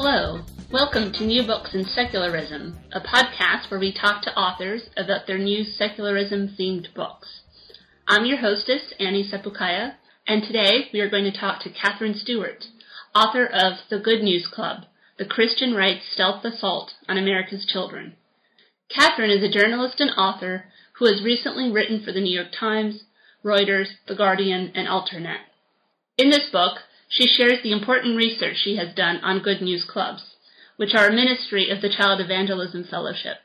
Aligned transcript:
Hello, 0.00 0.42
welcome 0.70 1.10
to 1.14 1.26
New 1.26 1.44
Books 1.44 1.74
in 1.74 1.84
Secularism, 1.84 2.78
a 2.92 3.00
podcast 3.00 3.68
where 3.68 3.80
we 3.80 3.92
talk 3.92 4.22
to 4.22 4.34
authors 4.36 4.90
about 4.96 5.26
their 5.26 5.38
new 5.38 5.64
secularism 5.64 6.54
themed 6.56 6.94
books. 6.94 7.40
I'm 8.06 8.24
your 8.24 8.38
hostess, 8.38 8.94
Annie 9.00 9.28
Sepukaya, 9.28 9.96
and 10.24 10.44
today 10.44 10.88
we 10.92 11.00
are 11.00 11.10
going 11.10 11.24
to 11.24 11.36
talk 11.36 11.62
to 11.62 11.70
Katherine 11.70 12.14
Stewart, 12.14 12.66
author 13.12 13.44
of 13.44 13.78
The 13.90 13.98
Good 13.98 14.22
News 14.22 14.46
Club, 14.46 14.84
the 15.18 15.24
Christian 15.24 15.74
Rights 15.74 16.04
Stealth 16.12 16.44
Assault 16.44 16.92
on 17.08 17.18
America's 17.18 17.66
Children. 17.66 18.14
Katherine 18.88 19.32
is 19.32 19.42
a 19.42 19.50
journalist 19.50 19.98
and 19.98 20.12
author 20.12 20.66
who 21.00 21.06
has 21.06 21.24
recently 21.24 21.72
written 21.72 22.04
for 22.04 22.12
the 22.12 22.20
New 22.20 22.32
York 22.32 22.52
Times, 22.56 23.02
Reuters, 23.44 23.88
The 24.06 24.14
Guardian, 24.14 24.70
and 24.76 24.86
Alternet. 24.86 25.40
In 26.16 26.30
this 26.30 26.48
book, 26.52 26.82
she 27.10 27.26
shares 27.26 27.62
the 27.62 27.72
important 27.72 28.16
research 28.16 28.56
she 28.58 28.76
has 28.76 28.94
done 28.94 29.16
on 29.22 29.40
Good 29.42 29.62
News 29.62 29.82
Clubs, 29.84 30.34
which 30.76 30.94
are 30.94 31.08
a 31.08 31.12
ministry 31.12 31.70
of 31.70 31.80
the 31.80 31.88
Child 31.88 32.20
Evangelism 32.20 32.84
Fellowship. 32.84 33.38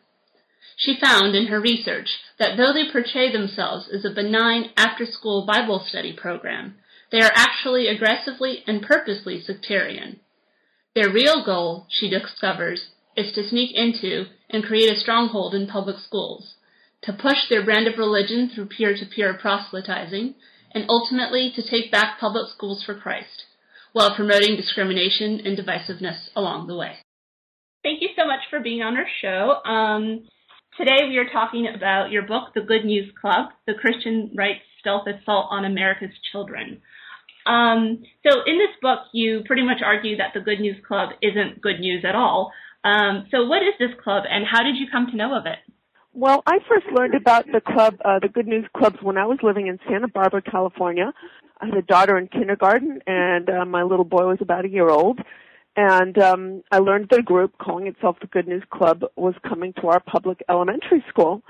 She 0.75 0.99
found 0.99 1.33
in 1.33 1.47
her 1.47 1.61
research 1.61 2.09
that 2.39 2.57
though 2.57 2.73
they 2.73 2.91
portray 2.91 3.31
themselves 3.31 3.87
as 3.87 4.03
a 4.03 4.13
benign 4.13 4.71
after-school 4.75 5.45
Bible 5.45 5.79
study 5.87 6.11
program, 6.11 6.75
they 7.09 7.21
are 7.21 7.31
actually 7.35 7.87
aggressively 7.87 8.63
and 8.67 8.81
purposely 8.81 9.39
sectarian. 9.39 10.19
Their 10.93 11.09
real 11.09 11.45
goal, 11.45 11.87
she 11.89 12.09
discovers, 12.09 12.89
is 13.15 13.31
to 13.33 13.47
sneak 13.47 13.73
into 13.73 14.25
and 14.49 14.63
create 14.63 14.91
a 14.91 14.99
stronghold 14.99 15.55
in 15.55 15.67
public 15.67 15.99
schools, 15.99 16.55
to 17.03 17.13
push 17.13 17.47
their 17.49 17.63
brand 17.63 17.87
of 17.87 17.97
religion 17.97 18.49
through 18.49 18.65
peer-to-peer 18.65 19.35
proselytizing, 19.35 20.35
and 20.71 20.85
ultimately 20.89 21.51
to 21.55 21.61
take 21.61 21.91
back 21.91 22.19
public 22.19 22.49
schools 22.51 22.83
for 22.83 22.95
Christ 22.95 23.45
while 23.93 24.15
promoting 24.15 24.57
discrimination 24.57 25.39
and 25.45 25.57
divisiveness 25.57 26.29
along 26.35 26.67
the 26.67 26.75
way. 26.75 26.93
Thank 27.83 28.01
you 28.01 28.09
so 28.17 28.25
much 28.25 28.39
for 28.49 28.59
being 28.59 28.81
on 28.81 28.97
our 28.97 29.07
show. 29.21 29.69
Um, 29.69 30.23
today 30.77 31.07
we 31.07 31.17
are 31.17 31.29
talking 31.31 31.67
about 31.73 32.11
your 32.11 32.23
book, 32.23 32.53
The 32.55 32.61
Good 32.61 32.85
News 32.85 33.11
Club, 33.19 33.49
The 33.67 33.73
Christian 33.73 34.31
Rights 34.35 34.61
Stealth 34.79 35.07
Assault 35.07 35.47
on 35.51 35.65
America's 35.65 36.13
Children. 36.31 36.81
Um, 37.45 38.03
so 38.25 38.39
in 38.45 38.57
this 38.57 38.75
book, 38.81 38.99
you 39.11 39.43
pretty 39.45 39.63
much 39.63 39.81
argue 39.83 40.17
that 40.17 40.31
the 40.33 40.39
Good 40.39 40.59
News 40.59 40.77
Club 40.87 41.09
isn't 41.21 41.61
good 41.61 41.79
news 41.79 42.03
at 42.07 42.15
all. 42.15 42.51
Um, 42.83 43.27
so 43.31 43.45
what 43.45 43.61
is 43.61 43.73
this 43.79 43.91
club 44.03 44.23
and 44.29 44.45
how 44.49 44.63
did 44.63 44.75
you 44.77 44.87
come 44.91 45.07
to 45.07 45.15
know 45.15 45.37
of 45.37 45.45
it? 45.45 45.59
Well, 46.13 46.43
I 46.45 46.59
first 46.69 46.85
learned 46.93 47.15
about 47.15 47.45
the 47.47 47.59
club, 47.59 47.95
uh, 48.05 48.19
the 48.19 48.29
Good 48.29 48.47
News 48.47 48.65
Clubs, 48.77 48.97
when 49.01 49.17
I 49.17 49.25
was 49.25 49.39
living 49.41 49.67
in 49.67 49.79
Santa 49.89 50.07
Barbara, 50.07 50.41
California. 50.41 51.11
I 51.63 51.67
had 51.67 51.77
a 51.77 51.81
daughter 51.81 52.17
in 52.17 52.27
kindergarten, 52.27 52.99
and 53.07 53.49
uh, 53.49 53.63
my 53.63 53.83
little 53.83 54.03
boy 54.03 54.27
was 54.27 54.39
about 54.41 54.65
a 54.65 54.69
year 54.69 54.89
old. 54.89 55.19
And 55.77 56.17
um, 56.17 56.61
I 56.71 56.79
learned 56.79 57.07
that 57.09 57.19
a 57.19 57.23
group 57.23 57.57
calling 57.57 57.87
itself 57.87 58.17
the 58.19 58.27
Good 58.27 58.49
News 58.49 58.63
Club 58.69 59.03
was 59.15 59.33
coming 59.47 59.71
to 59.79 59.87
our 59.87 60.01
public 60.01 60.43
elementary 60.49 61.03
school. 61.07 61.41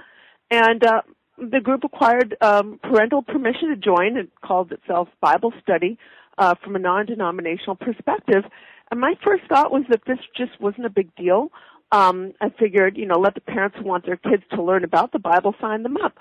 And 0.51 0.83
uh, 0.83 1.01
the 1.39 1.59
group 1.59 1.83
acquired 1.83 2.37
um, 2.41 2.79
parental 2.83 3.23
permission 3.23 3.69
to 3.69 3.75
join. 3.75 4.17
It 4.17 4.29
called 4.45 4.71
itself 4.71 5.07
Bible 5.19 5.51
Study 5.63 5.97
uh, 6.37 6.53
from 6.63 6.75
a 6.75 6.79
non-denominational 6.79 7.77
perspective. 7.77 8.43
And 8.91 8.99
my 8.99 9.15
first 9.23 9.45
thought 9.49 9.71
was 9.71 9.83
that 9.89 10.01
this 10.05 10.19
just 10.37 10.51
wasn't 10.61 10.85
a 10.85 10.91
big 10.91 11.13
deal. 11.15 11.51
Um, 11.91 12.33
I 12.39 12.49
figured, 12.49 12.97
you 12.97 13.07
know, 13.07 13.19
let 13.19 13.33
the 13.33 13.41
parents 13.41 13.77
who 13.79 13.85
want 13.85 14.05
their 14.05 14.17
kids 14.17 14.43
to 14.51 14.61
learn 14.61 14.83
about 14.83 15.11
the 15.11 15.19
Bible 15.19 15.55
sign 15.59 15.81
them 15.81 15.97
up 15.97 16.13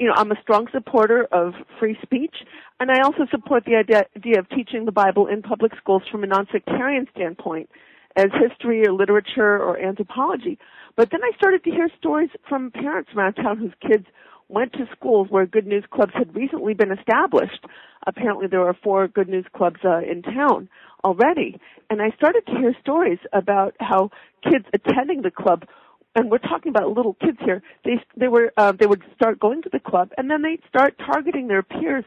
you 0.00 0.06
know, 0.06 0.14
I'm 0.16 0.32
a 0.32 0.40
strong 0.40 0.66
supporter 0.72 1.28
of 1.30 1.52
free 1.78 1.96
speech, 2.02 2.34
and 2.80 2.90
I 2.90 3.02
also 3.04 3.26
support 3.30 3.66
the 3.66 3.76
idea, 3.76 4.06
of 4.38 4.48
teaching 4.48 4.86
the 4.86 4.92
Bible 4.92 5.26
in 5.26 5.42
public 5.42 5.72
schools 5.76 6.02
from 6.10 6.24
a 6.24 6.26
non-sectarian 6.26 7.06
standpoint, 7.14 7.68
as 8.16 8.28
history 8.40 8.84
or 8.86 8.92
literature 8.92 9.62
or 9.62 9.78
anthropology. 9.78 10.58
But 10.96 11.10
then 11.12 11.20
I 11.22 11.36
started 11.36 11.62
to 11.64 11.70
hear 11.70 11.90
stories 11.98 12.30
from 12.48 12.70
parents 12.70 13.10
around 13.14 13.34
town 13.34 13.58
whose 13.58 13.74
kids 13.86 14.06
went 14.48 14.72
to 14.72 14.88
schools 14.96 15.28
where 15.30 15.46
Good 15.46 15.66
News 15.66 15.84
Clubs 15.92 16.12
had 16.14 16.34
recently 16.34 16.72
been 16.72 16.90
established. 16.90 17.64
Apparently 18.06 18.46
there 18.46 18.60
were 18.60 18.76
four 18.82 19.06
Good 19.06 19.28
News 19.28 19.46
Clubs 19.54 19.80
uh, 19.84 19.98
in 19.98 20.22
town 20.22 20.68
already. 21.04 21.60
And 21.90 22.00
I 22.00 22.10
started 22.16 22.44
to 22.46 22.52
hear 22.52 22.74
stories 22.80 23.18
about 23.32 23.76
how 23.80 24.10
kids 24.42 24.64
attending 24.72 25.22
the 25.22 25.30
club 25.30 25.64
and 26.14 26.30
we're 26.30 26.38
talking 26.38 26.70
about 26.70 26.90
little 26.96 27.14
kids 27.14 27.38
here. 27.44 27.62
They 27.84 28.02
they 28.16 28.28
were 28.28 28.52
uh, 28.56 28.72
they 28.72 28.86
would 28.86 29.02
start 29.14 29.38
going 29.38 29.62
to 29.62 29.70
the 29.70 29.80
club, 29.80 30.10
and 30.16 30.30
then 30.30 30.42
they'd 30.42 30.62
start 30.68 30.96
targeting 30.98 31.48
their 31.48 31.62
peers 31.62 32.04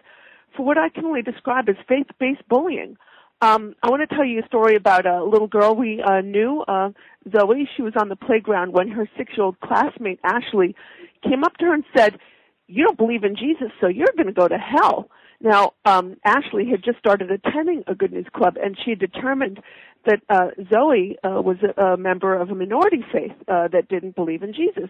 for 0.56 0.66
what 0.66 0.78
I 0.78 0.90
can 0.90 1.06
only 1.06 1.22
describe 1.22 1.70
as 1.70 1.76
faith-based 1.88 2.48
bullying. 2.48 2.98
Um, 3.42 3.76
I 3.84 3.90
want 3.90 4.08
to 4.08 4.16
tell 4.16 4.24
you 4.24 4.42
a 4.42 4.48
story 4.48 4.76
about 4.76 5.06
a 5.06 5.24
little 5.24 5.48
girl 5.48 5.76
we 5.76 6.02
uh, 6.02 6.22
knew, 6.22 6.64
uh, 6.68 6.92
Zoe. 7.30 7.68
She 7.76 7.82
was 7.82 7.94
on 8.00 8.08
the 8.08 8.16
playground 8.16 8.72
when 8.72 8.88
her 8.90 9.10
six-year-old 9.18 9.60
classmate 9.60 10.20
Ashley 10.24 10.76
came 11.24 11.44
up 11.44 11.58
to 11.58 11.66
her 11.66 11.74
and 11.74 11.84
said, 11.96 12.20
"You 12.74 12.84
don't 12.86 12.98
believe 12.98 13.24
in 13.24 13.36
Jesus, 13.36 13.72
so 13.80 13.88
you're 13.88 14.16
going 14.18 14.32
to 14.34 14.42
go 14.44 14.48
to 14.48 14.58
hell." 14.58 15.10
Now, 15.42 15.74
um, 15.86 16.16
Ashley 16.24 16.66
had 16.70 16.82
just 16.84 17.00
started 17.00 17.30
attending 17.30 17.84
a 17.88 17.96
Good 17.96 18.14
News 18.14 18.28
Club, 18.34 18.54
and 18.64 18.78
she 18.84 18.96
determined 18.96 19.60
that 20.06 20.22
uh, 20.30 20.50
Zoe 20.72 21.18
uh, 21.24 21.42
was 21.42 21.58
a, 21.64 21.82
a 21.82 21.98
member 21.98 22.34
of 22.34 22.50
a 22.50 22.56
minority 22.56 23.04
faith 23.12 23.36
uh, 23.48 23.68
that 23.74 23.90
didn't 23.90 24.16
believe 24.16 24.42
in 24.44 24.54
Jesus. 24.54 24.90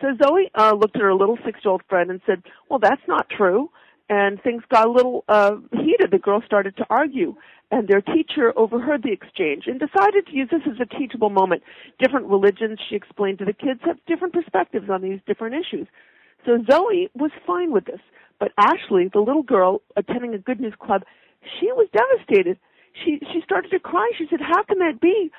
So 0.00 0.08
Zoe 0.22 0.50
uh, 0.54 0.72
looked 0.80 0.96
at 0.96 1.02
her 1.02 1.14
little 1.14 1.38
six-year-old 1.44 1.82
friend 1.88 2.10
and 2.10 2.20
said, 2.26 2.42
"Well, 2.68 2.78
that's 2.78 3.06
not 3.06 3.28
true." 3.28 3.70
And 4.08 4.42
things 4.42 4.62
got 4.68 4.88
a 4.88 4.90
little 4.90 5.24
uh, 5.28 5.56
heated. 5.72 6.10
The 6.10 6.18
girls 6.18 6.44
started 6.44 6.76
to 6.78 6.86
argue, 6.90 7.36
and 7.70 7.86
their 7.86 8.00
teacher 8.00 8.52
overheard 8.56 9.02
the 9.02 9.12
exchange 9.12 9.64
and 9.66 9.78
decided 9.78 10.26
to 10.26 10.34
use 10.34 10.48
this 10.50 10.62
as 10.66 10.80
a 10.80 10.98
teachable 10.98 11.30
moment. 11.30 11.62
Different 12.00 12.26
religions, 12.26 12.80
she 12.88 12.96
explained 12.96 13.38
to 13.38 13.44
the 13.44 13.52
kids, 13.52 13.80
have 13.84 13.98
different 14.06 14.34
perspectives 14.34 14.90
on 14.90 15.02
these 15.02 15.20
different 15.26 15.54
issues. 15.54 15.86
So 16.44 16.58
Zoe 16.70 17.10
was 17.14 17.30
fine 17.46 17.72
with 17.72 17.84
this. 17.84 18.00
But 18.38 18.52
Ashley, 18.56 19.10
the 19.12 19.20
little 19.20 19.42
girl 19.42 19.82
attending 19.96 20.34
a 20.34 20.38
Good 20.38 20.60
News 20.60 20.74
Club, 20.80 21.02
she 21.58 21.66
was 21.72 21.88
devastated. 21.92 22.58
She 23.04 23.18
she 23.32 23.40
started 23.44 23.70
to 23.70 23.78
cry. 23.78 24.10
She 24.16 24.26
said, 24.30 24.40
"How 24.40 24.62
can 24.62 24.78
that 24.78 25.00
be? 25.00 25.30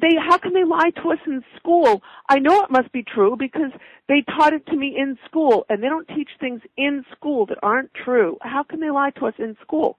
They 0.00 0.16
how 0.16 0.36
can 0.36 0.52
they 0.52 0.64
lie 0.64 0.90
to 1.02 1.10
us 1.10 1.18
in 1.26 1.42
school? 1.56 2.02
I 2.28 2.38
know 2.38 2.62
it 2.62 2.70
must 2.70 2.92
be 2.92 3.02
true 3.02 3.36
because 3.38 3.72
they 4.08 4.22
taught 4.22 4.52
it 4.52 4.66
to 4.66 4.76
me 4.76 4.94
in 4.96 5.18
school, 5.24 5.64
and 5.68 5.82
they 5.82 5.88
don't 5.88 6.08
teach 6.08 6.30
things 6.38 6.60
in 6.76 7.04
school 7.12 7.46
that 7.46 7.58
aren't 7.62 7.92
true. 7.94 8.36
How 8.42 8.62
can 8.62 8.80
they 8.80 8.90
lie 8.90 9.10
to 9.18 9.26
us 9.26 9.34
in 9.38 9.56
school?" 9.62 9.98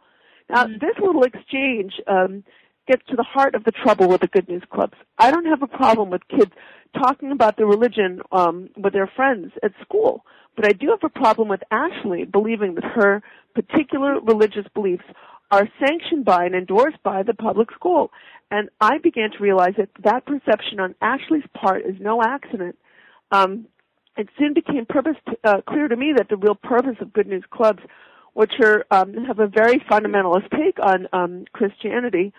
Now, 0.50 0.66
mm-hmm. 0.66 0.74
this 0.74 0.96
little 1.04 1.24
exchange 1.24 1.94
um, 2.08 2.44
gets 2.88 3.06
to 3.10 3.16
the 3.16 3.24
heart 3.24 3.56
of 3.56 3.64
the 3.64 3.72
trouble 3.72 4.08
with 4.08 4.22
the 4.22 4.28
Good 4.28 4.48
News 4.48 4.64
Clubs. 4.72 4.94
I 5.18 5.32
don't 5.32 5.46
have 5.46 5.62
a 5.62 5.68
problem 5.68 6.10
with 6.10 6.28
kids 6.28 6.52
talking 6.94 7.32
about 7.32 7.58
their 7.58 7.68
religion 7.68 8.22
um, 8.32 8.70
with 8.78 8.94
their 8.94 9.12
friends 9.16 9.52
at 9.64 9.72
school, 9.82 10.26
but 10.56 10.66
I 10.66 10.72
do 10.72 10.90
have 10.90 11.04
a 11.04 11.20
problem 11.20 11.50
with 11.50 11.62
Ashley 11.70 12.26
believing 12.26 12.76
that 12.76 12.84
her 12.84 13.22
particular 13.54 14.20
religious 14.22 14.66
beliefs 14.74 15.04
are 15.52 15.68
sanctioned 15.80 16.26
by 16.26 16.46
and 16.46 16.56
endorsed 16.56 17.02
by 17.04 17.24
the 17.24 17.34
public 17.34 17.72
school. 17.72 18.12
And 18.50 18.70
I 18.80 18.98
began 18.98 19.32
to 19.32 19.38
realize 19.40 19.74
that 19.78 19.90
that 20.04 20.26
perception 20.26 20.80
on 20.80 20.96
Ashley's 21.02 21.44
part 21.54 21.84
is 21.86 21.96
no 22.00 22.22
accident. 22.22 22.78
Um, 23.32 23.68
it 24.16 24.30
soon 24.40 24.54
became 24.54 24.86
purpose 24.86 25.16
uh, 25.44 25.62
clear 25.68 25.88
to 25.88 25.96
me 25.96 26.14
that 26.18 26.30
the 26.30 26.38
real 26.38 26.56
purpose 26.56 26.96
of 27.02 27.14
Good 27.14 27.28
News 27.28 27.44
Clubs, 27.52 27.80
which 28.34 28.54
are 28.64 28.86
um, 28.90 29.14
have 29.26 29.40
a 29.40 29.48
very 29.48 29.80
fundamentalist 29.92 30.50
take 30.52 30.80
on 30.82 31.08
um, 31.14 31.46
Christianity, 31.54 32.34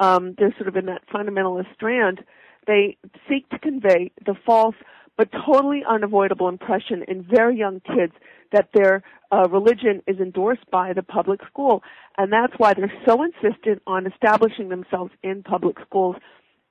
um, 0.00 0.34
they're 0.38 0.54
sort 0.56 0.68
of 0.68 0.76
in 0.76 0.86
that 0.86 1.02
fundamentalist 1.12 1.72
strand. 1.74 2.24
They 2.66 2.96
seek 3.28 3.48
to 3.50 3.58
convey 3.58 4.10
the 4.24 4.34
false 4.46 4.76
but 5.16 5.28
totally 5.46 5.82
unavoidable 5.88 6.48
impression 6.48 7.04
in 7.06 7.22
very 7.22 7.56
young 7.56 7.80
kids 7.80 8.12
that 8.52 8.68
their 8.74 9.02
uh, 9.30 9.48
religion 9.48 10.02
is 10.06 10.18
endorsed 10.18 10.68
by 10.70 10.92
the 10.92 11.02
public 11.02 11.40
school, 11.46 11.82
and 12.18 12.32
that's 12.32 12.52
why 12.56 12.74
they're 12.74 12.92
so 13.06 13.22
insistent 13.22 13.82
on 13.86 14.06
establishing 14.06 14.68
themselves 14.68 15.12
in 15.22 15.42
public 15.42 15.76
schools. 15.86 16.16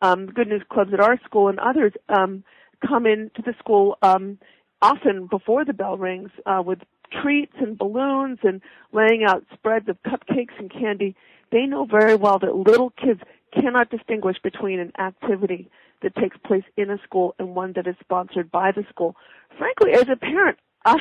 Um, 0.02 0.28
Good 0.28 0.50
News 0.50 0.64
Clubs 0.70 0.92
at 0.94 1.00
our 1.00 1.18
school 1.24 1.48
and 1.48 1.60
others 1.60 1.94
um, 2.10 2.44
come 2.86 3.06
into 3.06 3.42
the 3.46 3.54
school 3.60 3.98
um, 4.02 4.38
often 4.81 5.28
before 5.28 5.64
the 5.64 5.74
bell 5.74 5.98
rings 5.98 6.30
uh, 6.46 6.62
with 6.66 6.80
treats 7.21 7.54
and 7.60 7.77
balloons 7.77 8.39
and 8.44 8.62
laying 8.92 9.24
out 9.27 9.45
spreads 9.54 9.88
of 9.89 9.98
cupcakes 10.04 10.57
and 10.57 10.71
candy. 10.71 11.15
They 11.51 11.65
know 11.65 11.86
very 11.86 12.15
well 12.15 12.39
that 12.39 12.56
little 12.56 12.92
kids 12.92 13.21
cannot 13.54 13.89
distinguish 13.89 14.38
between 14.44 14.80
an 14.80 14.92
activity 15.00 15.69
that 16.01 16.15
takes 16.15 16.38
place 16.45 16.63
in 16.77 16.89
a 16.89 16.98
school 17.04 17.36
and 17.39 17.56
one 17.56 17.74
that 17.75 17.88
is 17.88 17.95
sponsored 18.00 18.51
by 18.51 18.71
the 18.71 18.83
school. 18.89 19.15
Frankly, 19.57 19.92
as 19.94 20.07
a 20.12 20.15
parent, 20.15 20.57
uh, 20.86 20.98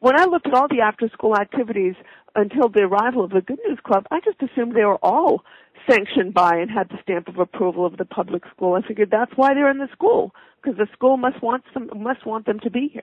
when 0.00 0.18
I 0.18 0.24
looked 0.24 0.46
at 0.46 0.54
all 0.54 0.68
the 0.68 0.80
after 0.80 1.08
school 1.08 1.36
activities 1.36 1.94
until 2.34 2.68
the 2.68 2.82
arrival 2.82 3.24
of 3.24 3.30
the 3.30 3.40
Good 3.40 3.60
News 3.66 3.78
Club, 3.84 4.06
I 4.10 4.20
just 4.20 4.42
assumed 4.42 4.74
they 4.74 4.84
were 4.84 5.04
all 5.04 5.44
sanctioned 5.88 6.34
by 6.34 6.56
and 6.56 6.70
had 6.70 6.88
the 6.88 6.98
stamp 7.02 7.28
of 7.28 7.38
approval 7.38 7.86
of 7.86 7.96
the 7.96 8.04
public 8.04 8.42
school. 8.54 8.74
I 8.74 8.86
figured 8.86 9.10
that's 9.10 9.32
why 9.36 9.54
they're 9.54 9.70
in 9.70 9.78
the 9.78 9.88
school 9.92 10.34
because 10.62 10.78
the 10.78 10.88
school 10.92 11.16
must 11.16 11.42
want 11.42 11.64
them 11.72 11.88
must 11.96 12.26
want 12.26 12.46
them 12.46 12.60
to 12.60 12.70
be 12.70 12.90
here. 12.92 13.02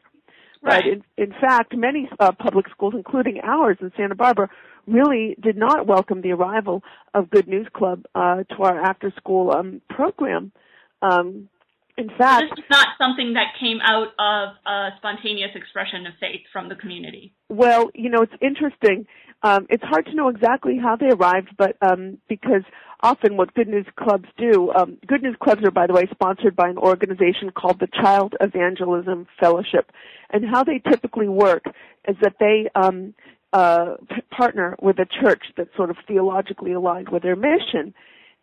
Right. 0.62 0.83
But 0.83 1.24
in, 1.24 1.31
in 1.31 1.39
fact, 1.39 1.75
many 1.75 2.09
uh, 2.19 2.31
public 2.31 2.68
schools, 2.69 2.94
including 2.95 3.39
ours 3.44 3.77
in 3.81 3.92
Santa 3.98 4.15
Barbara, 4.15 4.50
really 4.88 5.36
did 5.42 5.57
not 5.57 5.88
welcome 5.88 6.21
the 6.21 6.31
arrival 6.31 6.83
of 7.13 7.30
Good 7.30 7.48
News 7.48 7.68
Club 7.74 8.06
uh, 8.15 8.44
to 8.44 8.63
our 8.63 8.80
after 8.80 9.12
school 9.18 9.51
um, 9.51 9.81
program. 9.89 10.51
Um, 11.01 11.50
in 11.98 12.09
fact, 12.15 12.51
this 12.56 12.59
is 12.59 12.69
not 12.69 12.89
something 13.00 13.33
that 13.33 13.56
came 13.59 13.80
out 13.81 14.09
of 14.19 14.56
a 14.65 14.89
spontaneous 14.98 15.50
expression 15.56 16.06
of 16.06 16.13
faith 16.19 16.42
from 16.54 16.69
the 16.69 16.75
community. 16.75 17.33
Well, 17.50 17.89
you 17.95 18.09
know, 18.09 18.21
it's 18.21 18.33
interesting. 18.39 19.07
Um, 19.42 19.65
it's 19.69 19.83
hard 19.83 20.06
to 20.06 20.15
know 20.15 20.30
exactly 20.30 20.77
how 20.81 20.95
they 20.95 21.09
arrived, 21.09 21.50
but 21.57 21.75
um, 21.81 22.19
because 22.27 22.63
often 23.01 23.38
what 23.38 23.53
Good 23.53 23.67
News 23.67 23.85
Clubs 23.95 24.27
do, 24.38 24.71
um, 24.73 24.97
Good 25.05 25.21
News 25.21 25.35
Clubs 25.41 25.63
are, 25.63 25.71
by 25.71 25.88
the 25.88 25.94
way, 25.94 26.07
sponsored 26.11 26.55
by 26.55 26.69
an 26.69 26.77
organization 26.77 27.51
called 27.51 27.79
the 27.79 27.88
Child 27.88 28.35
Evangelism 28.41 29.27
Fellowship, 29.39 29.91
and 30.29 30.44
how 30.45 30.63
they 30.63 30.79
typically 30.79 31.29
work 31.29 31.63
is 32.07 32.15
that 32.21 32.35
they 32.39 32.69
um, 32.75 33.13
uh, 33.53 33.95
p- 34.09 34.21
partner 34.31 34.75
with 34.81 34.99
a 34.99 35.05
church 35.21 35.44
that's 35.55 35.75
sort 35.75 35.89
of 35.89 35.97
theologically 36.07 36.73
aligned 36.73 37.09
with 37.09 37.23
their 37.23 37.35
mission. 37.35 37.94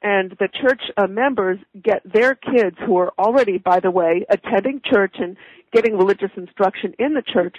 And 0.02 0.32
the 0.38 0.48
church 0.48 0.82
uh, 0.96 1.06
members 1.06 1.58
get 1.82 2.02
their 2.04 2.34
kids 2.34 2.76
who 2.84 2.98
are 2.98 3.12
already, 3.18 3.58
by 3.58 3.80
the 3.80 3.90
way, 3.90 4.26
attending 4.28 4.82
church 4.84 5.16
and 5.18 5.36
getting 5.72 5.96
religious 5.96 6.30
instruction 6.36 6.94
in 6.98 7.14
the 7.14 7.22
church 7.22 7.56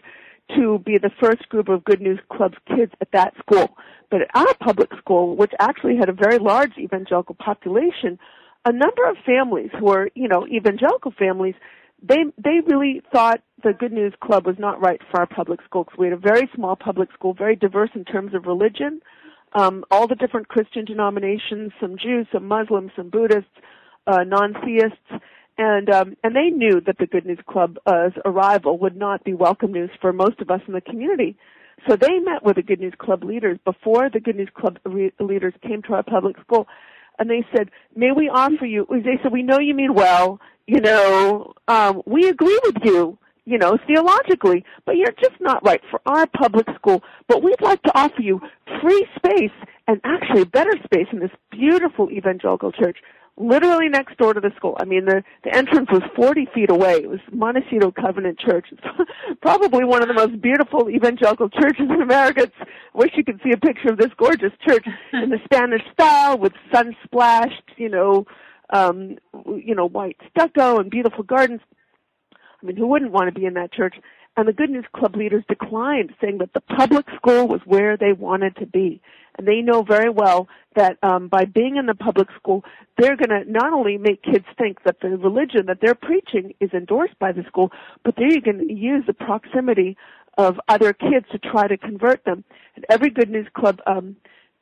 to 0.55 0.79
be 0.79 0.97
the 0.97 1.11
first 1.21 1.47
group 1.49 1.69
of 1.69 1.83
Good 1.83 2.01
News 2.01 2.19
Club 2.31 2.53
kids 2.67 2.91
at 3.01 3.11
that 3.13 3.33
school. 3.39 3.75
But 4.11 4.21
at 4.21 4.27
our 4.35 4.53
public 4.55 4.91
school, 4.97 5.35
which 5.35 5.51
actually 5.59 5.97
had 5.97 6.09
a 6.09 6.13
very 6.13 6.37
large 6.37 6.77
evangelical 6.77 7.35
population, 7.35 8.19
a 8.65 8.71
number 8.71 9.09
of 9.09 9.17
families 9.25 9.69
who 9.77 9.85
were, 9.85 10.09
you 10.15 10.27
know, 10.27 10.45
evangelical 10.47 11.11
families, 11.17 11.55
they 12.01 12.23
they 12.37 12.59
really 12.67 13.01
thought 13.11 13.41
the 13.63 13.73
Good 13.73 13.91
News 13.91 14.13
Club 14.21 14.45
was 14.45 14.57
not 14.59 14.81
right 14.81 15.01
for 15.09 15.21
our 15.21 15.27
public 15.27 15.61
school 15.63 15.85
because 15.85 15.97
we 15.97 16.07
had 16.07 16.13
a 16.13 16.17
very 16.17 16.49
small 16.53 16.75
public 16.75 17.11
school, 17.13 17.33
very 17.33 17.55
diverse 17.55 17.89
in 17.95 18.05
terms 18.05 18.33
of 18.35 18.45
religion 18.45 19.01
um, 19.55 19.85
all 19.89 20.07
the 20.07 20.15
different 20.15 20.49
Christian 20.49 20.85
denominations, 20.85 21.71
some 21.79 21.97
Jews, 21.97 22.27
some 22.31 22.47
Muslims, 22.47 22.91
some 22.95 23.09
Buddhists, 23.09 23.49
uh, 24.05 24.23
non-theists, 24.23 25.23
and 25.57 25.89
um, 25.89 26.15
and 26.23 26.35
they 26.35 26.49
knew 26.49 26.81
that 26.85 26.97
the 26.99 27.07
Good 27.07 27.25
News 27.25 27.39
Club's 27.49 27.77
arrival 28.25 28.77
would 28.79 28.95
not 28.95 29.23
be 29.23 29.33
welcome 29.33 29.71
news 29.71 29.89
for 30.01 30.11
most 30.13 30.39
of 30.41 30.49
us 30.49 30.61
in 30.67 30.73
the 30.73 30.81
community. 30.81 31.37
So 31.89 31.95
they 31.95 32.19
met 32.19 32.43
with 32.43 32.55
the 32.55 32.63
Good 32.63 32.79
News 32.79 32.93
Club 32.97 33.23
leaders 33.23 33.59
before 33.65 34.09
the 34.11 34.19
Good 34.19 34.35
News 34.35 34.49
Club 34.55 34.79
re- 34.85 35.13
leaders 35.19 35.53
came 35.61 35.81
to 35.83 35.93
our 35.93 36.03
public 36.03 36.35
school, 36.41 36.67
and 37.19 37.29
they 37.29 37.45
said, 37.55 37.69
"May 37.95 38.11
we 38.11 38.29
offer 38.29 38.65
you?" 38.65 38.85
They 38.89 39.19
said, 39.21 39.31
"We 39.31 39.43
know 39.43 39.59
you 39.59 39.73
mean 39.75 39.93
well. 39.93 40.39
You 40.67 40.81
know, 40.81 41.53
um, 41.67 42.01
we 42.05 42.27
agree 42.27 42.59
with 42.65 42.77
you." 42.83 43.17
you 43.47 43.59
know, 43.59 43.77
theologically, 43.87 44.65
but 44.85 44.97
you're 44.97 45.13
just 45.21 45.39
not 45.39 45.63
right 45.63 45.81
for 45.91 46.01
our 46.07 46.25
public 46.25 46.65
school. 46.75 47.03
But 47.27 47.43
we'd 47.43 47.61
like 47.61 47.81
to 47.83 47.91
offer 47.95 48.21
you 48.21 48.41
free 48.81 49.07
space 49.15 49.51
and 49.87 50.01
actually 50.03 50.45
better 50.45 50.73
space 50.83 51.07
in 51.11 51.19
this 51.19 51.31
beautiful 51.51 52.09
evangelical 52.11 52.71
church, 52.71 52.97
literally 53.37 53.89
next 53.89 54.17
door 54.17 54.33
to 54.33 54.39
the 54.39 54.51
school. 54.55 54.77
I 54.79 54.85
mean, 54.85 55.05
the, 55.05 55.23
the 55.43 55.53
entrance 55.53 55.89
was 55.91 56.01
40 56.15 56.47
feet 56.53 56.69
away. 56.69 56.95
It 56.95 57.09
was 57.09 57.19
Montecito 57.31 57.91
Covenant 57.91 58.39
Church. 58.39 58.67
It's 58.71 58.81
probably 59.41 59.83
one 59.83 60.01
of 60.01 60.07
the 60.07 60.13
most 60.13 60.41
beautiful 60.41 60.89
evangelical 60.89 61.49
churches 61.49 61.87
in 61.89 62.01
America. 62.01 62.43
It's, 62.43 62.55
I 62.61 62.97
wish 62.97 63.11
you 63.15 63.23
could 63.23 63.41
see 63.43 63.51
a 63.51 63.57
picture 63.57 63.89
of 63.89 63.97
this 63.97 64.11
gorgeous 64.17 64.53
church 64.67 64.85
in 65.13 65.29
the 65.29 65.39
Spanish 65.45 65.81
style 65.93 66.37
with 66.37 66.53
sun 66.73 66.95
splashed, 67.03 67.71
you 67.77 67.89
know, 67.89 68.25
um, 68.71 69.17
you 69.45 69.75
know, 69.75 69.87
white 69.87 70.17
stucco 70.29 70.79
and 70.79 70.89
beautiful 70.89 71.23
gardens. 71.23 71.61
I 72.33 72.65
mean, 72.65 72.77
who 72.77 72.87
wouldn't 72.87 73.11
want 73.11 73.33
to 73.33 73.39
be 73.39 73.45
in 73.45 73.53
that 73.55 73.73
church? 73.73 73.95
And 74.37 74.47
the 74.47 74.53
Good 74.53 74.69
News 74.69 74.85
Club 74.93 75.15
leaders 75.15 75.43
declined, 75.47 76.13
saying 76.19 76.39
that 76.39 76.53
the 76.53 76.59
public 76.59 77.05
school 77.15 77.47
was 77.47 77.61
where 77.65 77.95
they 77.95 78.11
wanted 78.11 78.57
to 78.57 78.65
be. 78.65 79.01
And 79.37 79.47
they 79.47 79.61
know 79.61 79.81
very 79.81 80.09
well 80.09 80.47
that 80.75 80.97
um, 81.03 81.27
by 81.29 81.45
being 81.45 81.77
in 81.77 81.85
the 81.85 81.95
public 81.95 82.27
school, 82.37 82.63
they're 82.97 83.15
going 83.15 83.29
to 83.29 83.49
not 83.49 83.71
only 83.71 83.97
make 83.97 84.23
kids 84.23 84.45
think 84.57 84.83
that 84.83 84.99
the 85.01 85.09
religion 85.09 85.65
that 85.67 85.79
they're 85.81 85.95
preaching 85.95 86.53
is 86.59 86.71
endorsed 86.73 87.17
by 87.19 87.31
the 87.31 87.43
school, 87.43 87.71
but 88.03 88.15
they're 88.17 88.41
going 88.41 88.67
to 88.67 88.73
use 88.73 89.03
the 89.07 89.13
proximity 89.13 89.97
of 90.37 90.59
other 90.67 90.91
kids 90.91 91.25
to 91.31 91.37
try 91.37 91.67
to 91.67 91.77
convert 91.77 92.23
them. 92.25 92.43
At 92.75 92.83
every 92.89 93.09
Good 93.09 93.29
News 93.29 93.47
Club 93.53 93.79
um, 93.87 94.17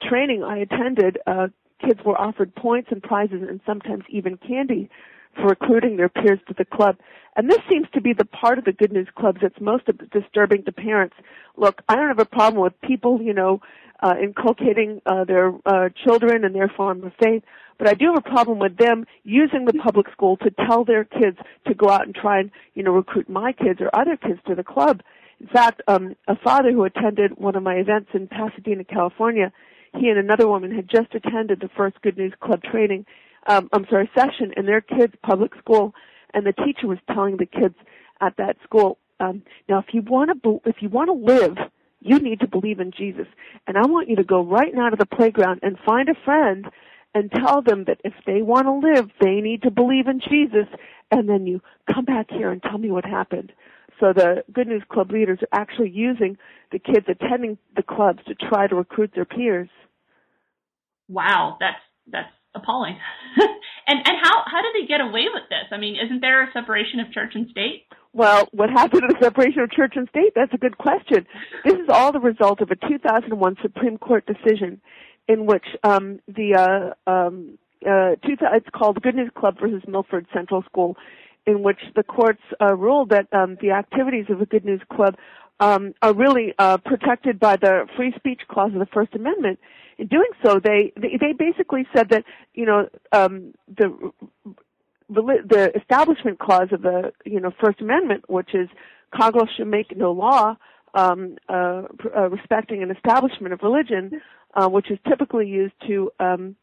training 0.08 0.44
I 0.44 0.58
attended, 0.58 1.18
uh, 1.26 1.48
kids 1.84 2.00
were 2.06 2.20
offered 2.20 2.54
points 2.56 2.90
and 2.92 3.02
prizes 3.02 3.42
and 3.48 3.60
sometimes 3.66 4.04
even 4.10 4.38
candy 4.38 4.90
for 5.36 5.48
recruiting 5.48 5.98
their 5.98 6.10
peers 6.10 6.40
to 6.48 6.54
the 6.58 6.66
club. 6.66 6.98
And 7.36 7.50
this 7.50 7.60
seems 7.70 7.88
to 7.94 8.02
be 8.02 8.14
the 8.14 8.26
part 8.26 8.60
of 8.60 8.66
the 8.66 8.72
Good 8.72 8.92
News 8.92 9.08
Clubs 9.16 9.40
that's 9.42 9.60
most 9.60 9.86
disturbing 10.12 10.64
to 10.66 10.72
parents. 10.72 11.16
Look, 11.58 11.82
I 11.90 11.96
don't 11.96 12.08
have 12.08 12.20
a 12.20 12.26
problem 12.26 12.62
with 12.62 12.80
people, 12.82 13.22
you 13.22 13.34
know, 13.34 13.62
uh, 14.02 14.16
inculcating 14.22 15.02
uh, 15.06 15.24
their 15.24 15.54
uh, 15.66 15.90
children 16.04 16.44
and 16.44 16.54
their 16.54 16.68
form 16.68 17.04
of 17.04 17.14
faith, 17.22 17.44
but 17.80 17.88
I 17.88 17.94
do 17.94 18.08
have 18.08 18.18
a 18.18 18.30
problem 18.30 18.60
with 18.60 18.78
them 18.78 19.06
using 19.24 19.66
the 19.66 19.74
public 19.74 20.08
school 20.12 20.38
to 20.38 20.52
tell 20.68 20.84
their 20.84 21.06
kids 21.06 21.38
to 21.68 21.74
go 21.74 21.90
out 21.90 22.06
and 22.06 22.14
try 22.14 22.40
and, 22.40 22.52
you 22.76 22.84
know, 22.84 22.92
recruit 22.92 23.30
my 23.30 23.54
kids 23.54 23.80
or 23.82 23.90
other 23.94 24.18
kids 24.18 24.40
to 24.48 24.56
the 24.56 24.64
club. 24.64 25.02
In 25.40 25.48
fact, 25.48 25.82
um, 25.88 26.16
a 26.28 26.36
father 26.38 26.72
who 26.72 26.84
attended 26.84 27.38
one 27.38 27.56
of 27.56 27.64
my 27.64 27.76
events 27.76 28.10
in 28.14 28.28
Pasadena, 28.28 28.84
California, 28.84 29.52
he 29.98 30.10
and 30.10 30.18
another 30.18 30.48
woman 30.48 30.72
had 30.76 30.90
just 30.90 31.14
attended 31.14 31.60
the 31.60 31.70
first 31.76 32.02
Good 32.02 32.18
News 32.18 32.34
Club 32.40 32.62
training, 32.64 33.06
um, 33.48 33.70
I'm 33.74 33.86
sorry, 33.90 34.10
session 34.18 34.54
in 34.58 34.66
their 34.66 34.82
kids' 34.82 35.14
public 35.24 35.54
school, 35.58 35.94
and 36.34 36.46
the 36.46 36.54
teacher 36.54 36.88
was 36.88 36.98
telling 37.14 37.38
the 37.38 37.46
kids 37.46 37.76
at 38.22 38.38
that 38.38 38.58
school, 38.64 38.98
um, 39.20 39.44
now 39.70 39.80
if 39.80 39.94
you 39.94 40.02
want 40.02 40.30
to, 40.30 40.36
be- 40.36 40.70
if 40.70 40.78
you 40.82 40.90
want 40.90 41.10
to 41.10 41.14
live, 41.14 41.58
you 42.00 42.20
need 42.20 42.40
to 42.42 42.48
believe 42.48 42.80
in 42.80 42.92
Jesus, 42.92 43.28
and 43.68 43.78
I 43.78 43.86
want 43.86 44.10
you 44.10 44.16
to 44.18 44.24
go 44.24 44.44
right 44.44 44.74
now 44.74 44.90
to 44.90 44.96
the 44.96 45.06
playground 45.06 45.60
and 45.64 45.78
find 45.86 46.10
a 46.10 46.16
friend 46.26 46.66
and 47.16 47.32
tell 47.32 47.62
them 47.62 47.86
that 47.86 48.02
if 48.04 48.14
they 48.26 48.42
want 48.42 48.66
to 48.66 48.74
live, 48.74 49.10
they 49.22 49.40
need 49.40 49.62
to 49.64 49.72
believe 49.72 50.08
in 50.08 50.20
Jesus, 50.20 50.68
and 51.12 51.30
then 51.30 51.46
you 51.46 51.62
come 51.94 52.06
back 52.06 52.28
here 52.30 52.52
and 52.52 52.62
tell 52.62 52.78
me 52.78 52.92
what 52.92 53.06
happened. 53.06 53.52
So 54.00 54.12
the 54.14 54.44
Good 54.52 54.68
News 54.68 54.84
Club 54.92 55.12
leaders 55.12 55.40
are 55.44 55.62
actually 55.62 55.92
using 55.92 56.38
the 56.72 56.80
kids 56.80 57.06
attending 57.08 57.58
the 57.76 57.84
clubs 57.84 58.20
to 58.28 58.34
try 58.36 58.68
to 58.68 58.76
recruit 58.76 59.12
their 59.14 59.26
peers. 59.26 59.70
Wow, 61.08 61.58
that's 61.60 61.78
that's 62.08 62.34
appalling. 62.56 62.98
and 63.88 64.00
and 64.00 64.18
how 64.22 64.44
how 64.46 64.62
did 64.62 64.74
they 64.82 64.88
get 64.88 65.02
away 65.02 65.26
with 65.34 65.44
this? 65.50 65.68
I 65.72 65.78
mean, 65.78 65.96
isn't 66.04 66.22
there 66.22 66.44
a 66.44 66.52
separation 66.54 67.00
of 67.00 67.12
church 67.12 67.32
and 67.36 67.50
state? 67.50 67.86
Well, 68.14 68.48
what 68.52 68.70
happened 68.70 69.02
to 69.08 69.16
the 69.16 69.24
separation 69.24 69.62
of 69.62 69.72
church 69.72 69.94
and 69.96 70.08
state? 70.10 70.34
That's 70.36 70.54
a 70.54 70.58
good 70.58 70.78
question. 70.78 71.26
This 71.66 71.74
is 71.74 71.90
all 71.90 72.12
the 72.12 72.20
result 72.20 72.62
of 72.62 72.70
a 72.70 72.76
2001 72.76 73.58
Supreme 73.62 73.98
Court 73.98 74.24
decision 74.28 74.80
in 75.28 75.46
which 75.48 75.66
um, 75.84 76.20
the 76.28 76.94
uh, 77.08 77.10
um, 77.10 77.58
uh, 77.86 78.16
two, 78.26 78.36
it's 78.40 78.70
called 78.74 79.02
Good 79.02 79.16
News 79.16 79.32
Club 79.36 79.58
versus 79.60 79.82
Milford 79.88 80.28
Central 80.34 80.64
School, 80.64 80.96
in 81.46 81.64
which 81.64 81.80
the 81.96 82.04
courts 82.04 82.42
uh, 82.62 82.76
ruled 82.76 83.10
that 83.10 83.28
um, 83.34 83.58
the 83.62 83.72
activities 83.72 84.26
of 84.30 84.40
the 84.40 84.46
Good 84.46 84.66
News 84.66 84.82
Club 84.92 85.16
um, 85.60 85.94
are 86.02 86.14
really 86.14 86.54
uh, 86.60 86.78
protected 86.78 87.40
by 87.40 87.58
the 87.58 87.88
free 87.96 88.14
speech 88.16 88.42
clause 88.50 88.72
of 88.74 88.80
the 88.80 88.88
First 88.94 89.16
Amendment. 89.16 89.60
In 89.98 90.08
doing 90.08 90.30
so, 90.44 90.60
they 90.60 90.92
they, 90.96 91.18
they 91.20 91.34
basically 91.38 91.86
said 91.96 92.10
that 92.10 92.24
you 92.54 92.66
know 92.66 92.90
um, 93.12 93.54
the 93.68 94.12
the 95.10 95.72
establishment 95.76 96.40
clause 96.40 96.70
of 96.72 96.82
the 96.82 97.12
you 97.26 97.40
know 97.40 97.52
First 97.64 97.82
Amendment, 97.82 98.30
which 98.30 98.54
is 98.54 98.70
Congress 99.14 99.50
should 99.56 99.68
make 99.68 99.96
no 99.96 100.12
law 100.12 100.56
um, 100.94 101.38
uh, 101.50 101.84
uh, 102.16 102.30
respecting 102.30 102.84
an 102.84 102.92
establishment 102.92 103.54
of 103.54 103.62
religion, 103.62 104.22
uh, 104.56 104.68
which 104.68 104.92
is 104.92 104.98
typically 105.08 105.48
used 105.48 105.74
to 105.88 106.12
um, 106.20 106.56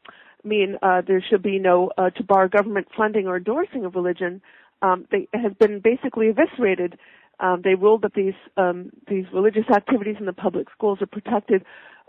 mean 0.44 0.76
uh, 0.82 1.02
there 1.06 1.22
should 1.28 1.42
be 1.42 1.58
no 1.58 1.90
uh, 1.98 2.10
to 2.10 2.22
bar 2.24 2.48
government 2.48 2.88
funding 2.96 3.26
or 3.26 3.36
endorsing 3.36 3.84
of 3.84 3.94
religion, 3.94 4.40
um, 4.82 5.06
they, 5.10 5.28
has 5.34 5.52
been 5.58 5.80
basically 5.80 6.28
eviscerated. 6.28 6.98
Um, 7.38 7.62
they 7.64 7.74
ruled 7.74 8.02
that 8.02 8.14
these 8.14 8.34
um, 8.56 8.90
these 9.08 9.24
religious 9.32 9.64
activities 9.74 10.16
in 10.18 10.26
the 10.26 10.32
public 10.32 10.68
schools 10.70 11.00
are 11.00 11.06
protected. 11.06 11.64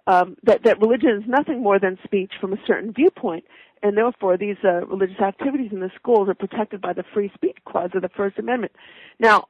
Um, 0.07 0.35
that 0.43 0.63
that 0.63 0.81
religion 0.81 1.21
is 1.21 1.23
nothing 1.27 1.61
more 1.61 1.79
than 1.79 1.97
speech 2.03 2.33
from 2.41 2.53
a 2.53 2.57
certain 2.65 2.91
viewpoint, 2.91 3.45
and 3.83 3.95
therefore 3.95 4.37
these 4.37 4.57
uh, 4.63 4.85
religious 4.85 5.19
activities 5.19 5.71
in 5.71 5.79
the 5.79 5.91
schools 5.95 6.27
are 6.27 6.33
protected 6.33 6.81
by 6.81 6.93
the 6.93 7.03
free 7.13 7.31
speech 7.35 7.57
clause 7.65 7.91
of 7.93 8.01
the 8.01 8.09
First 8.09 8.39
Amendment. 8.39 8.71
Now, 9.19 9.47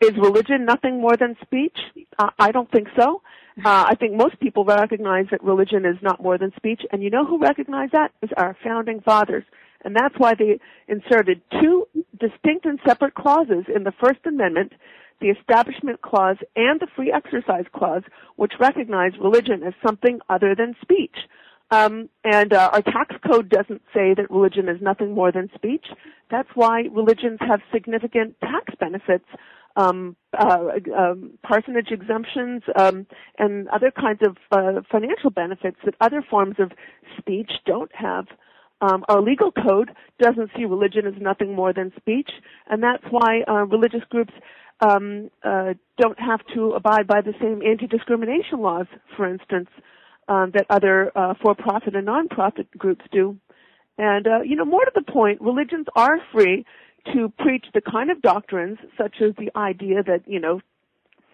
is 0.00 0.12
religion 0.16 0.64
nothing 0.64 1.00
more 1.00 1.16
than 1.16 1.36
speech? 1.42 1.76
Uh, 2.18 2.30
I 2.38 2.52
don't 2.52 2.70
think 2.70 2.88
so. 2.98 3.20
Uh, 3.62 3.84
I 3.88 3.94
think 3.94 4.14
most 4.14 4.40
people 4.40 4.64
recognize 4.64 5.26
that 5.30 5.44
religion 5.44 5.84
is 5.84 5.96
not 6.00 6.22
more 6.22 6.38
than 6.38 6.52
speech, 6.56 6.82
and 6.90 7.02
you 7.02 7.10
know 7.10 7.26
who 7.26 7.38
recognized 7.38 7.92
that? 7.92 8.12
Is 8.22 8.30
our 8.36 8.56
founding 8.64 9.00
fathers. 9.00 9.44
And 9.84 9.96
that's 9.96 10.14
why 10.18 10.34
they 10.34 10.60
inserted 10.88 11.40
two 11.60 11.86
distinct 12.18 12.66
and 12.66 12.78
separate 12.86 13.14
clauses 13.14 13.64
in 13.74 13.84
the 13.84 13.92
First 13.92 14.20
Amendment, 14.26 14.72
the 15.20 15.28
Establishment 15.28 16.02
Clause 16.02 16.38
and 16.56 16.80
the 16.80 16.86
Free 16.96 17.12
Exercise 17.12 17.66
Clause, 17.74 18.02
which 18.36 18.52
recognize 18.58 19.12
religion 19.20 19.62
as 19.62 19.74
something 19.86 20.20
other 20.28 20.54
than 20.54 20.74
speech. 20.82 21.16
Um, 21.70 22.08
and 22.24 22.52
uh, 22.52 22.70
our 22.72 22.82
tax 22.82 23.14
code 23.24 23.48
doesn't 23.48 23.82
say 23.94 24.14
that 24.14 24.30
religion 24.30 24.68
is 24.68 24.82
nothing 24.82 25.14
more 25.14 25.30
than 25.30 25.50
speech. 25.54 25.86
That's 26.30 26.48
why 26.54 26.84
religions 26.90 27.38
have 27.40 27.60
significant 27.72 28.34
tax 28.40 28.74
benefits 28.80 29.26
um, 29.76 30.16
uh, 30.36 30.68
um, 30.96 31.38
parsonage 31.42 31.90
exemptions, 31.90 32.62
um, 32.76 33.06
and 33.38 33.68
other 33.68 33.90
kinds 33.90 34.20
of 34.22 34.36
uh, 34.52 34.80
financial 34.90 35.30
benefits 35.30 35.76
that 35.84 35.94
other 36.00 36.24
forms 36.28 36.56
of 36.58 36.72
speech 37.18 37.50
don't 37.66 37.94
have. 37.94 38.26
Um, 38.82 39.04
our 39.08 39.20
legal 39.20 39.52
code 39.52 39.90
doesn't 40.18 40.50
see 40.56 40.64
religion 40.64 41.06
as 41.06 41.14
nothing 41.20 41.54
more 41.54 41.72
than 41.72 41.92
speech, 41.96 42.30
and 42.68 42.82
that's 42.82 43.04
why 43.10 43.42
uh, 43.46 43.66
religious 43.66 44.02
groups 44.10 44.32
um, 44.80 45.30
uh, 45.42 45.74
don't 45.98 46.18
have 46.18 46.40
to 46.54 46.72
abide 46.72 47.06
by 47.06 47.20
the 47.20 47.34
same 47.40 47.62
anti-discrimination 47.62 48.60
laws, 48.60 48.86
for 49.16 49.28
instance, 49.28 49.68
um, 50.28 50.52
that 50.54 50.66
other 50.70 51.12
uh, 51.16 51.34
for-profit 51.42 51.94
and 51.94 52.06
non-profit 52.06 52.70
groups 52.78 53.04
do. 53.12 53.36
And 53.98 54.26
uh, 54.26 54.40
you 54.42 54.56
know, 54.56 54.64
more 54.64 54.84
to 54.84 54.92
the 54.94 55.12
point, 55.12 55.40
religions 55.40 55.86
are 55.94 56.18
free 56.32 56.64
to 57.12 57.32
preach 57.38 57.66
the 57.74 57.80
kind 57.80 58.10
of 58.10 58.22
doctrines 58.22 58.78
such 58.96 59.16
as 59.20 59.32
the 59.36 59.50
idea 59.56 60.02
that, 60.02 60.22
you 60.26 60.40
know, 60.40 60.60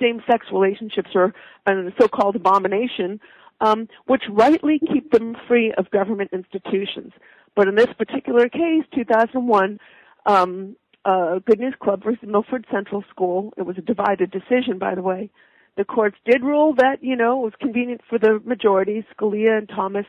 same-sex 0.00 0.46
relationships 0.52 1.10
are 1.14 1.32
a 1.66 1.92
so-called 1.98 2.36
abomination, 2.36 3.20
um, 3.60 3.88
which 4.06 4.22
rightly 4.28 4.80
keep 4.92 5.10
them 5.10 5.36
free 5.48 5.72
of 5.78 5.90
government 5.90 6.30
institutions. 6.32 7.12
But 7.54 7.68
in 7.68 7.74
this 7.74 7.88
particular 7.96 8.48
case, 8.48 8.84
2001, 8.94 9.80
um, 10.26 10.76
uh, 11.06 11.38
Good 11.38 11.60
News 11.60 11.74
Club 11.80 12.02
versus 12.04 12.20
Milford 12.26 12.66
Central 12.70 13.04
School, 13.10 13.52
it 13.56 13.62
was 13.62 13.78
a 13.78 13.82
divided 13.82 14.30
decision, 14.30 14.78
by 14.78 14.94
the 14.94 15.02
way. 15.02 15.30
The 15.76 15.84
courts 15.84 16.16
did 16.24 16.42
rule 16.42 16.74
that, 16.76 17.02
you 17.02 17.16
know, 17.16 17.40
it 17.40 17.44
was 17.44 17.52
convenient 17.60 18.00
for 18.08 18.18
the 18.18 18.40
majority, 18.44 19.04
Scalia 19.14 19.58
and 19.58 19.68
Thomas, 19.68 20.06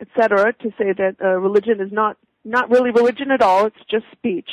etc., 0.00 0.52
to 0.52 0.70
say 0.78 0.92
that 0.92 1.16
uh, 1.22 1.38
religion 1.38 1.80
is 1.80 1.92
not 1.92 2.16
not 2.44 2.70
really 2.70 2.90
religion 2.92 3.32
at 3.32 3.42
all; 3.42 3.66
it's 3.66 3.76
just 3.90 4.04
speech 4.12 4.48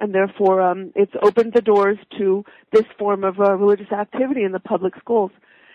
and 0.00 0.14
therefore 0.14 0.60
um, 0.60 0.92
it's 0.94 1.12
opened 1.22 1.52
the 1.54 1.60
doors 1.60 1.98
to 2.18 2.44
this 2.72 2.84
form 2.98 3.24
of 3.24 3.38
uh, 3.40 3.52
religious 3.52 3.92
activity 3.92 4.42
in 4.42 4.52
the 4.52 4.60
public 4.60 4.94
schools. 4.98 5.30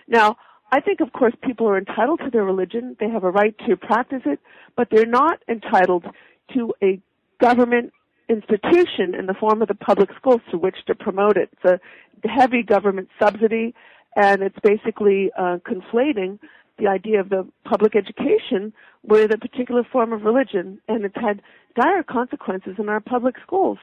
Now, 0.08 0.38
I 0.72 0.82
think, 0.82 1.00
of 1.00 1.12
course, 1.13 1.34
people 1.42 1.68
are 1.68 1.78
entitled 1.78 2.20
to 2.20 2.30
their 2.30 2.44
religion. 2.44 2.96
They 3.00 3.10
have 3.10 3.24
a 3.24 3.32
right 3.32 3.56
to 3.68 3.78
practice 3.78 4.22
it, 4.25 4.39
but 4.75 4.89
they're 4.92 5.06
not 5.06 5.39
entitled 5.48 6.06
to 6.54 6.74
a 6.84 7.01
government 7.39 7.92
institution 8.29 9.15
in 9.17 9.25
the 9.25 9.33
form 9.33 9.62
of 9.62 9.67
the 9.67 9.75
public 9.75 10.09
schools 10.15 10.41
through 10.50 10.59
which 10.59 10.77
to 10.88 10.95
promote 10.95 11.36
it. 11.36 11.50
It's 11.53 11.81
a 12.25 12.27
heavy 12.27 12.63
government 12.63 13.09
subsidy, 13.21 13.74
and 14.15 14.41
it's 14.41 14.57
basically 14.63 15.31
uh, 15.38 15.57
conflating 15.67 16.39
the 16.77 16.88
idea 16.88 17.19
of 17.19 17.29
the 17.29 17.48
public 17.65 17.95
education 17.95 18.71
with 19.03 19.33
a 19.33 19.38
particular 19.38 19.83
form 19.91 20.13
of 20.13 20.24
religion, 20.24 20.79
and 20.88 21.03
it's 21.05 21.15
had 21.15 21.41
dire 21.75 22.03
consequences 22.03 22.75
in 22.77 22.89
our 22.89 23.00
public 23.00 23.36
schools. 23.45 23.77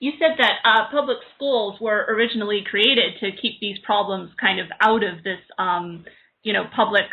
You 0.00 0.12
said 0.18 0.36
that 0.38 0.54
uh, 0.64 0.90
public 0.90 1.18
schools 1.36 1.78
were 1.80 2.06
originally 2.08 2.64
created 2.68 3.20
to 3.20 3.30
keep 3.40 3.60
these 3.60 3.78
problems 3.84 4.30
kind 4.40 4.58
of 4.58 4.66
out 4.80 5.04
of 5.04 5.22
this, 5.22 5.38
um, 5.58 6.04
you 6.42 6.54
know, 6.54 6.64
public 6.74 7.04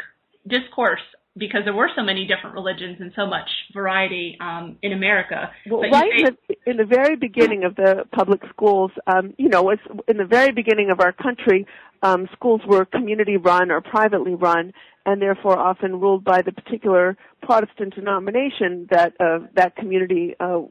discourse 0.48 1.02
because 1.38 1.62
there 1.66 1.74
were 1.74 1.90
so 1.96 2.04
many 2.04 2.26
different 2.26 2.56
religions 2.56 2.98
and 3.00 3.12
so 3.16 3.26
much 3.26 3.50
variety 3.74 4.38
um, 4.40 4.78
in 4.82 4.94
America. 4.94 5.52
Well, 5.70 5.82
right 5.82 6.12
say- 6.18 6.28
in, 6.28 6.38
the, 6.48 6.72
in 6.72 6.78
the 6.78 6.86
very 6.86 7.16
beginning 7.16 7.64
of 7.64 7.76
the 7.76 8.06
public 8.12 8.42
schools, 8.50 8.92
um, 9.08 9.34
you 9.38 9.50
know, 9.50 9.70
in 9.70 10.18
the 10.18 10.26
very 10.26 10.52
beginning 10.52 10.90
of 10.92 11.00
our 11.00 11.12
country, 11.12 11.66
um, 12.04 12.28
schools 12.34 12.62
were 12.68 12.86
community 12.86 13.38
run 13.38 13.72
or 13.72 13.82
privately 13.82 14.36
run, 14.36 14.72
and 15.06 15.22
therefore 15.22 15.58
often 15.58 16.00
ruled 16.00 16.24
by 16.24 16.42
the 16.42 16.52
particular 16.52 17.18
Protestant 17.42 17.96
denomination 17.96 18.88
that 18.92 19.14
uh, 19.20 19.40
that 19.56 19.76
community 19.76 20.36
uh, 20.40 20.62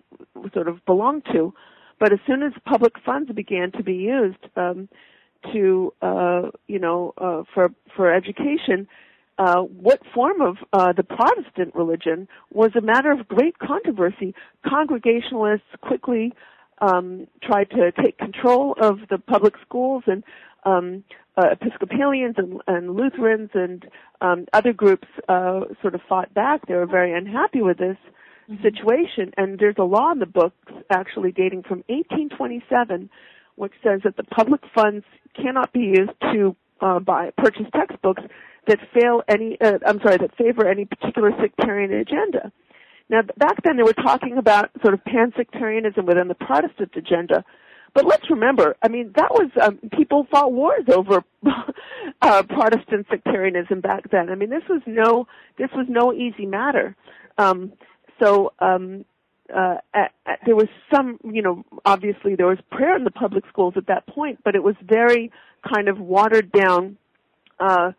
sort 0.53 0.69
of 0.69 0.85
belonged 0.85 1.25
to. 1.33 1.53
But 1.99 2.13
as 2.13 2.19
soon 2.27 2.43
as 2.43 2.53
public 2.67 2.93
funds 3.05 3.31
began 3.33 3.73
to 3.73 3.83
be 3.83 3.95
used 3.95 4.45
um, 4.57 4.89
to, 5.53 5.93
uh, 6.03 6.43
you 6.67 6.79
know, 6.79 7.15
uh, 7.19 7.43
for 7.55 7.71
for 7.97 8.13
education, 8.13 8.87
uh, 9.39 9.61
what 9.61 10.01
form 10.15 10.41
of 10.41 10.57
uh, 10.73 10.93
the 10.93 11.03
Protestant 11.03 11.75
religion 11.75 12.29
was 12.51 12.71
a 12.77 12.81
matter 12.81 13.11
of 13.13 13.29
great 13.29 13.59
controversy. 13.59 14.35
Congregationalists 14.67 15.67
quickly 15.83 16.33
um, 16.81 17.27
tried 17.43 17.71
to 17.71 17.93
take 17.93 18.19
control 18.19 18.75
of 18.81 18.99
the 19.11 19.19
public 19.19 19.55
schools, 19.67 20.05
and 20.07 20.25
um, 20.65 21.05
uh, 21.37 21.49
Episcopalians 21.53 22.37
and, 22.39 22.61
and, 22.67 22.97
Lutherans 22.97 23.51
and 23.55 23.87
um, 24.21 24.47
other 24.53 24.73
groups 24.73 25.09
uh, 25.29 25.61
sort 25.81 25.95
of 25.95 26.01
fought 26.09 26.33
back. 26.35 26.67
They 26.67 26.75
were 26.75 26.87
very 26.87 27.17
unhappy 27.17 27.63
with 27.63 27.79
this 27.79 27.97
mm-hmm. 28.51 28.63
situation. 28.63 29.33
And 29.37 29.59
there's 29.59 29.77
a 29.79 29.85
law 29.85 30.13
in 30.13 30.19
the 30.19 30.27
books 30.27 30.57
actually 30.91 31.33
dating 31.33 31.63
from 31.63 31.85
1827 31.89 33.11
which 33.57 33.73
says 33.83 34.01
that 34.05 34.17
the 34.17 34.25
public 34.25 34.61
funds 34.75 35.05
cannot 35.35 35.73
be 35.73 35.81
used 35.81 36.13
to 36.21 36.55
uh, 36.81 37.01
buy 37.01 37.31
purchase 37.37 37.67
textbooks 37.75 38.23
that 38.67 38.79
fail 38.95 39.23
any 39.29 39.59
uh, 39.61 39.79
I'm 39.87 40.01
sorry 40.01 40.19
that 40.19 40.37
favor 40.37 40.67
any 40.69 40.85
particular 40.85 41.31
sectarian 41.41 41.93
agenda. 41.93 42.53
Now 43.09 43.23
back 43.37 43.63
then 43.63 43.77
they 43.77 43.83
were 43.83 43.93
talking 43.93 44.39
about 44.39 44.71
sort 44.83 44.95
of 44.95 45.05
pan-sectarianism 45.05 46.07
within 46.07 46.29
the 46.29 46.35
Protestant 46.35 46.93
agenda. 46.97 47.45
But 47.95 48.05
let's 48.05 48.29
remember, 48.29 48.77
I 48.83 48.89
mean, 48.89 49.13
that 49.17 49.31
was 49.31 49.51
um, 49.63 49.79
people 49.97 50.27
fought 50.31 50.53
wars 50.53 50.85
over 50.93 51.25
uh, 52.23 52.43
Protestant 52.43 53.07
sectarianism 53.11 53.81
back 53.81 54.11
then. 54.11 54.29
I 54.29 54.35
mean, 54.35 54.51
this 54.51 54.65
was 54.69 54.83
no 54.87 55.27
this 55.57 55.71
was 55.75 55.87
no 55.89 56.13
easy 56.13 56.45
matter. 56.45 56.95
Um, 57.39 57.73
so 58.23 58.53
um, 58.59 59.05
uh, 59.55 59.77
at, 59.95 60.13
at, 60.27 60.41
there 60.45 60.57
was 60.57 60.69
some, 60.93 61.19
you 61.25 61.43
know, 61.43 61.65
obviously 61.85 62.35
there 62.35 62.47
was 62.47 62.59
prayer 62.71 62.97
in 62.97 63.05
the 63.05 63.11
public 63.11 63.45
schools 63.49 63.75
at 63.77 63.87
that 63.87 64.07
point, 64.07 64.41
but 64.45 64.55
it 64.55 64.63
was 64.63 64.75
very 64.83 65.31
kind 65.67 65.89
of 65.89 65.99
watered 65.99 66.51
down. 66.53 66.97
Uh, 67.59 67.93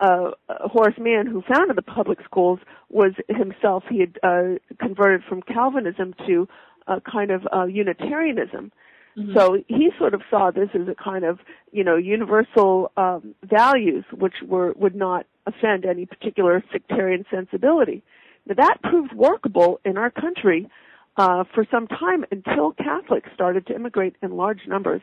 uh, 0.00 0.30
Horace 0.48 0.98
Mann, 0.98 1.26
who 1.26 1.42
founded 1.42 1.76
the 1.76 1.82
public 1.82 2.18
schools, 2.24 2.60
was 2.88 3.12
himself 3.28 3.84
he 3.90 4.00
had 4.00 4.18
uh, 4.22 4.54
converted 4.80 5.22
from 5.28 5.42
Calvinism 5.42 6.14
to 6.26 6.48
a 6.86 7.00
kind 7.00 7.30
of 7.30 7.46
uh, 7.52 7.64
Unitarianism. 7.64 8.72
Mm-hmm. 9.16 9.34
So 9.36 9.58
he 9.66 9.90
sort 9.98 10.14
of 10.14 10.22
saw 10.30 10.50
this 10.50 10.68
as 10.74 10.86
a 10.88 10.94
kind 10.94 11.24
of, 11.24 11.40
you 11.72 11.82
know, 11.82 11.96
universal 11.96 12.92
um, 12.96 13.34
values 13.42 14.04
which 14.12 14.34
were 14.46 14.72
would 14.76 14.94
not 14.94 15.26
offend 15.46 15.84
any 15.84 16.06
particular 16.06 16.62
sectarian 16.70 17.24
sensibility. 17.30 18.02
Now, 18.46 18.54
that 18.54 18.78
proved 18.82 19.12
workable 19.12 19.80
in 19.84 19.96
our 19.96 20.10
country 20.10 20.68
uh, 21.16 21.44
for 21.52 21.66
some 21.70 21.88
time 21.88 22.24
until 22.30 22.72
Catholics 22.72 23.28
started 23.34 23.66
to 23.66 23.74
immigrate 23.74 24.14
in 24.22 24.36
large 24.36 24.60
numbers, 24.68 25.02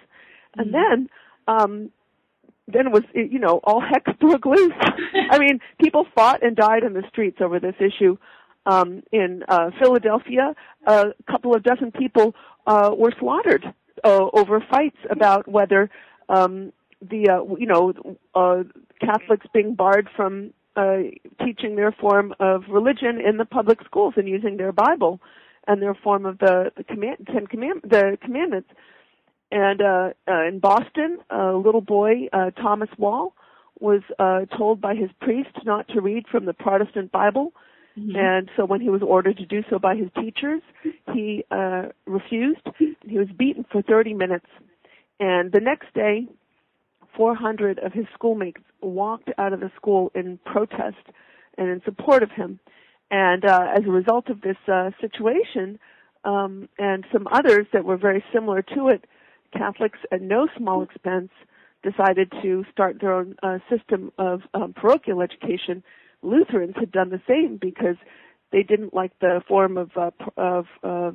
and 0.56 0.74
mm-hmm. 0.74 0.94
then 0.94 1.10
um, 1.48 1.92
then 2.68 2.92
was 2.92 3.04
you 3.14 3.40
know 3.40 3.60
all 3.64 3.82
heck 3.82 4.20
broke 4.20 4.46
loose. 4.46 4.74
I 5.32 5.38
mean, 5.40 5.60
people 5.82 6.06
fought 6.16 6.44
and 6.44 6.56
died 6.56 6.84
in 6.84 6.94
the 6.94 7.04
streets 7.10 7.38
over 7.42 7.60
this 7.60 7.76
issue. 7.80 8.18
um, 8.66 9.04
in 9.12 9.44
uh, 9.48 9.70
Philadelphia, 9.80 10.56
a 10.88 11.06
couple 11.30 11.56
of 11.56 11.64
dozen 11.64 11.92
people 11.92 12.36
uh, 12.68 12.92
were 12.98 13.14
slaughtered 13.20 13.64
uh, 14.04 14.26
over 14.34 14.64
fights 14.70 14.98
about 15.10 15.48
whether 15.48 15.90
um, 16.30 16.72
the 17.02 17.30
uh, 17.30 17.56
you 17.58 17.68
know 17.68 17.94
uh, 18.34 18.64
Catholics 19.00 19.46
being 19.54 19.76
barred 19.76 20.10
from 20.16 20.52
uh, 20.76 20.98
teaching 21.44 21.76
their 21.76 21.92
form 21.92 22.34
of 22.40 22.64
religion 22.70 23.22
in 23.22 23.38
the 23.38 23.46
public 23.46 23.80
schools 23.86 24.16
and 24.18 24.28
using 24.28 24.58
their 24.58 24.72
Bible 24.72 25.22
and 25.68 25.82
their 25.82 25.96
form 25.96 26.26
of 26.26 26.40
the 26.40 26.72
the 26.76 26.84
command 26.84 27.28
Ten 27.32 27.48
command 27.48 27.82
the 27.84 28.18
commandments. 28.24 28.70
And 29.56 29.82
uh, 29.82 30.10
uh, 30.28 30.48
in 30.48 30.60
Boston, 30.60 31.20
a 31.30 31.54
little 31.54 31.80
boy, 31.80 32.28
uh, 32.34 32.52
Thomas 32.52 32.90
Whall, 32.98 33.34
was 33.80 34.02
uh, 34.20 34.42
told 34.58 34.82
by 34.82 34.96
his 34.96 35.10
priest 35.22 35.50
not 35.64 35.88
to 35.90 36.02
read 36.02 36.26
from 36.30 36.44
the 36.44 36.52
Protestant 36.52 37.10
Bible. 37.14 37.54
Mm-hmm. 37.98 38.18
And 38.18 38.52
so 38.58 38.66
when 38.66 38.82
he 38.82 38.90
was 38.90 39.02
ordered 39.02 39.38
to 39.38 39.46
do 39.46 39.64
so 39.70 39.80
by 39.80 39.96
his 39.96 40.10
teachers, 40.22 40.62
he 41.14 41.46
uh, 41.52 41.84
refused. 42.06 42.68
He 42.78 43.18
was 43.18 43.30
beaten 43.30 43.66
for 43.72 43.82
30 43.82 44.14
minutes. 44.14 44.48
And 45.22 45.54
the 45.54 45.62
next 45.62 45.94
day, 45.94 46.28
400 47.16 47.80
of 47.80 47.94
his 47.94 48.08
schoolmates 48.14 48.62
walked 48.82 49.30
out 49.38 49.54
of 49.54 49.62
the 49.62 49.72
school 49.78 50.12
in 50.14 50.38
protest 50.46 51.08
and 51.58 51.70
in 51.70 51.82
support 51.86 52.24
of 52.24 52.32
him. 52.32 52.60
And 53.10 53.46
uh, 53.46 53.68
as 53.74 53.86
a 53.86 53.90
result 53.90 54.28
of 54.28 54.42
this 54.42 54.58
uh, 54.68 54.92
situation, 55.00 55.80
um, 56.26 56.68
and 56.78 57.06
some 57.14 57.26
others 57.32 57.68
that 57.72 57.86
were 57.86 57.96
very 57.96 58.22
similar 58.34 58.62
to 58.62 58.90
it, 58.90 59.06
Catholics 59.56 60.00
at 60.12 60.22
no 60.22 60.48
small 60.58 60.84
expense 60.84 61.30
decided 61.84 62.32
to 62.42 62.66
start 62.72 63.00
their 63.00 63.14
own 63.14 63.36
uh, 63.44 63.60
system 63.70 64.12
of 64.18 64.42
um, 64.54 64.74
parochial 64.74 65.22
education. 65.22 65.84
Lutherans 66.22 66.76
had 66.78 66.92
done 66.92 67.10
the 67.10 67.22
same 67.28 67.58
because 67.62 67.96
they 68.52 68.64
didn't 68.64 68.94
like 68.94 69.12
the 69.20 69.42
form 69.48 69.78
of 69.78 69.92
uh, 69.96 70.12
of 70.38 70.66
uh, 70.84 71.12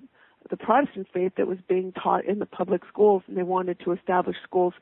the 0.48 0.56
Protestant 0.56 1.08
faith 1.12 1.32
that 1.36 1.46
was 1.46 1.58
being 1.68 1.92
taught 1.92 2.24
in 2.24 2.38
the 2.38 2.46
public 2.46 2.82
schools, 2.88 3.22
and 3.26 3.36
they 3.36 3.42
wanted 3.42 3.78
to 3.84 3.92
establish 3.92 4.36
schools 4.44 4.74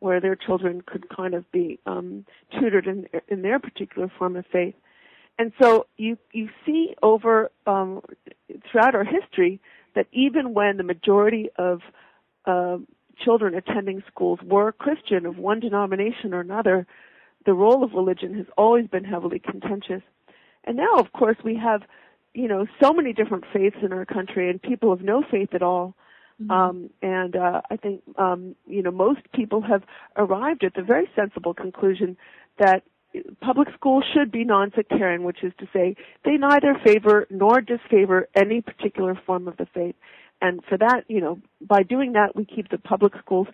where 0.00 0.20
their 0.20 0.36
children 0.36 0.80
could 0.84 1.08
kind 1.08 1.34
of 1.34 1.50
be 1.50 1.78
um, 1.86 2.24
tutored 2.58 2.86
in 2.86 3.06
in 3.28 3.42
their 3.42 3.58
particular 3.58 4.10
form 4.18 4.36
of 4.36 4.44
faith. 4.52 4.74
And 5.38 5.52
so 5.60 5.86
you 5.96 6.18
you 6.32 6.48
see 6.66 6.94
over 7.02 7.50
um, 7.66 8.02
throughout 8.70 8.94
our 8.94 9.04
history 9.04 9.60
that 9.94 10.06
even 10.12 10.54
when 10.54 10.76
the 10.76 10.82
majority 10.82 11.50
of 11.56 11.80
uh, 12.44 12.78
children 13.24 13.54
attending 13.54 14.02
schools 14.10 14.38
were 14.44 14.72
Christian 14.72 15.26
of 15.26 15.38
one 15.38 15.60
denomination 15.60 16.34
or 16.34 16.40
another, 16.40 16.86
the 17.46 17.54
role 17.54 17.82
of 17.84 17.92
religion 17.92 18.34
has 18.34 18.46
always 18.56 18.86
been 18.86 19.04
heavily 19.04 19.38
contentious. 19.38 20.02
And 20.64 20.76
now, 20.76 20.96
of 20.98 21.12
course, 21.12 21.36
we 21.44 21.56
have, 21.56 21.82
you 22.34 22.48
know, 22.48 22.66
so 22.82 22.92
many 22.92 23.12
different 23.12 23.44
faiths 23.52 23.76
in 23.82 23.92
our 23.92 24.04
country 24.04 24.50
and 24.50 24.60
people 24.60 24.92
of 24.92 25.00
no 25.02 25.22
faith 25.30 25.50
at 25.54 25.62
all. 25.62 25.94
Mm-hmm. 26.42 26.50
Um, 26.50 26.90
and 27.02 27.34
uh, 27.36 27.62
I 27.70 27.76
think, 27.76 28.02
um, 28.16 28.54
you 28.66 28.82
know, 28.82 28.90
most 28.90 29.20
people 29.34 29.62
have 29.62 29.82
arrived 30.16 30.62
at 30.62 30.74
the 30.74 30.82
very 30.82 31.08
sensible 31.16 31.54
conclusion 31.54 32.16
that 32.58 32.82
public 33.40 33.68
schools 33.74 34.04
should 34.12 34.30
be 34.30 34.44
non-sectarian, 34.44 35.24
which 35.24 35.42
is 35.42 35.52
to 35.58 35.66
say 35.72 35.96
they 36.24 36.36
neither 36.36 36.78
favor 36.84 37.26
nor 37.30 37.60
disfavor 37.60 38.28
any 38.34 38.60
particular 38.60 39.18
form 39.26 39.48
of 39.48 39.56
the 39.56 39.66
faith 39.66 39.94
and 40.40 40.60
for 40.68 40.78
that, 40.78 41.04
you 41.08 41.20
know, 41.20 41.40
by 41.60 41.82
doing 41.82 42.12
that, 42.12 42.36
we 42.36 42.44
keep 42.44 42.70
the 42.70 42.78
public 42.78 43.12
schools, 43.18 43.48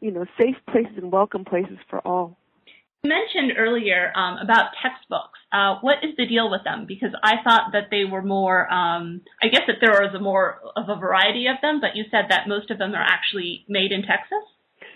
you 0.00 0.10
know, 0.10 0.24
safe 0.38 0.56
places 0.70 0.92
and 0.96 1.10
welcome 1.10 1.44
places 1.44 1.78
for 1.90 2.06
all. 2.06 2.38
You 3.02 3.10
mentioned 3.10 3.56
earlier 3.58 4.12
um, 4.16 4.38
about 4.38 4.70
textbooks. 4.82 5.38
Uh, 5.52 5.76
what 5.82 5.98
is 6.02 6.16
the 6.16 6.26
deal 6.26 6.50
with 6.50 6.64
them? 6.64 6.84
Because 6.86 7.10
I 7.22 7.34
thought 7.44 7.70
that 7.72 7.88
they 7.90 8.04
were 8.04 8.22
more. 8.22 8.72
Um, 8.72 9.22
I 9.42 9.48
guess 9.48 9.62
that 9.68 9.76
there 9.80 9.90
was 9.90 10.14
a 10.14 10.20
more 10.20 10.58
of 10.76 10.88
a 10.88 10.96
variety 10.96 11.46
of 11.46 11.56
them, 11.62 11.80
but 11.80 11.94
you 11.94 12.04
said 12.10 12.26
that 12.30 12.48
most 12.48 12.70
of 12.70 12.78
them 12.78 12.94
are 12.94 13.02
actually 13.02 13.64
made 13.68 13.92
in 13.92 14.02
Texas. 14.02 14.42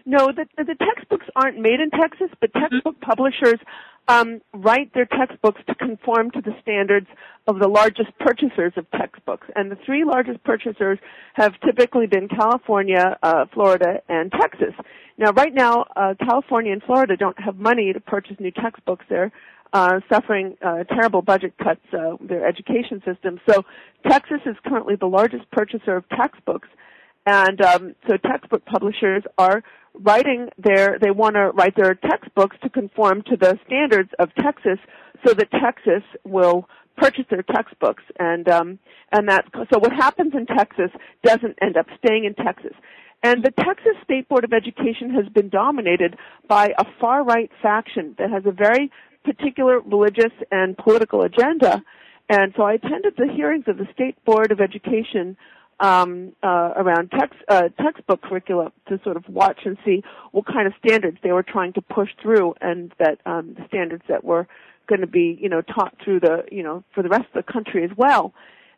No, 0.05 0.33
the, 0.33 0.47
the 0.57 0.75
textbooks 0.75 1.27
aren't 1.37 1.59
made 1.59 1.79
in 1.79 1.91
Texas, 1.91 2.29
but 2.41 2.53
textbook 2.53 2.97
mm-hmm. 2.97 3.11
publishers 3.11 3.61
um, 4.09 4.41
write 4.53 4.93
their 4.95 5.07
textbooks 5.07 5.61
to 5.69 5.75
conform 5.75 6.31
to 6.33 6.41
the 6.41 6.55
standards 6.61 7.07
of 7.47 7.59
the 7.59 7.69
largest 7.69 8.11
purchasers 8.19 8.73
of 8.77 8.91
textbooks. 8.91 9.47
And 9.57 9.71
the 9.71 9.79
three 9.85 10.05
largest 10.05 10.43
purchasers 10.45 10.99
have 11.35 11.55
typically 11.65 12.07
been 12.07 12.29
California, 12.29 13.19
uh, 13.23 13.47
Florida, 13.53 14.03
and 14.09 14.31
Texas. 14.33 14.75
Now, 15.19 15.33
right 15.33 15.55
now, 15.55 15.85
uh, 15.97 16.15
California 16.19 16.73
and 16.73 16.83
Florida 16.83 17.17
don't 17.17 17.41
have 17.41 17.57
money 17.57 17.93
to 17.93 18.01
purchase 18.01 18.37
new 18.41 18.51
textbooks. 18.51 19.05
They're 19.09 19.33
uh, 19.73 20.01
suffering 20.13 20.57
uh, 20.63 20.85
terrible 20.85 21.23
budget 21.23 21.55
cuts, 21.59 21.81
uh, 21.93 22.17
their 22.21 22.47
education 22.47 23.03
system. 23.05 23.41
So 23.49 23.65
Texas 24.09 24.41
is 24.47 24.57
currently 24.67 24.97
the 24.97 25.07
largest 25.07 25.51
purchaser 25.51 25.97
of 25.97 26.09
textbooks. 26.11 26.69
And 27.25 27.61
um, 27.63 27.95
so 28.09 28.17
textbook 28.17 28.65
publishers 28.65 29.23
are 29.39 29.63
writing 29.95 30.49
their, 30.59 30.99
they 31.01 31.11
want 31.11 31.35
to 31.37 31.51
write 31.51 31.77
their 31.77 31.95
textbooks 31.95 32.57
to 32.63 32.71
conform 32.71 33.23
to 33.23 33.37
the 33.37 33.59
standards 33.67 34.11
of 34.19 34.35
Texas 34.37 34.79
so 35.27 35.35
that 35.35 35.51
Texas 35.51 36.03
will 36.25 36.69
purchase 36.97 37.25
their 37.31 37.43
textbooks 37.43 38.03
and 38.19 38.49
um 38.49 38.79
and 39.13 39.29
that 39.29 39.47
so 39.73 39.79
what 39.79 39.93
happens 39.93 40.33
in 40.35 40.45
Texas 40.45 40.91
doesn't 41.23 41.57
end 41.63 41.77
up 41.77 41.87
staying 42.05 42.25
in 42.25 42.35
Texas. 42.35 42.73
And 43.23 43.43
the 43.43 43.53
Texas 43.53 43.93
State 44.03 44.29
Board 44.29 44.45
of 44.45 44.53
Education 44.53 45.11
has 45.15 45.27
been 45.33 45.49
dominated 45.49 46.17
by 46.49 46.75
a 46.77 46.85
far 47.01 47.25
right 47.25 47.51
faction 47.63 48.15
that 48.19 48.31
has 48.31 48.43
a 48.47 48.51
very 48.51 48.91
particular 49.25 49.81
religious 49.81 50.33
and 50.51 50.77
political 50.77 51.23
agenda. 51.23 51.83
And 52.29 52.53
so 52.57 52.65
I 52.65 52.75
attended 52.75 53.15
the 53.17 53.33
hearings 53.33 53.65
of 53.69 53.79
the 53.79 53.87
State 53.95 54.23
Board 54.25 54.51
of 54.51 54.61
Education 54.61 55.37
um, 55.81 56.33
uh, 56.43 56.73
around 56.77 57.11
text, 57.11 57.39
uh, 57.49 57.69
textbook 57.81 58.23
curriculum 58.23 58.73
to 58.89 59.01
sort 59.03 59.17
of 59.17 59.29
watch 59.29 59.61
and 59.65 59.77
see 59.85 60.03
what 60.33 60.47
kind 60.47 60.67
of 60.67 60.73
standards 60.85 61.19
they 61.23 61.33
were 61.33 61.43
trying 61.43 61.73
to 61.75 61.83
push 61.83 62.11
through, 62.21 62.55
and 62.61 62.93
that 62.99 63.19
um, 63.27 63.55
the 63.55 63.67
standards 63.69 64.05
that 64.09 64.25
were 64.25 64.47
going 64.89 65.01
to 65.01 65.07
be, 65.07 65.39
you 65.41 65.49
know, 65.49 65.63
taught 65.63 65.95
through 66.05 66.21
the, 66.21 66.45
you 66.51 66.63
know, 66.63 66.85
for 66.95 67.03
the 67.03 67.09
rest 67.09 67.27
of 67.35 67.45
the 67.45 67.53
country 67.53 67.85
as 67.85 67.91
well. 67.97 68.33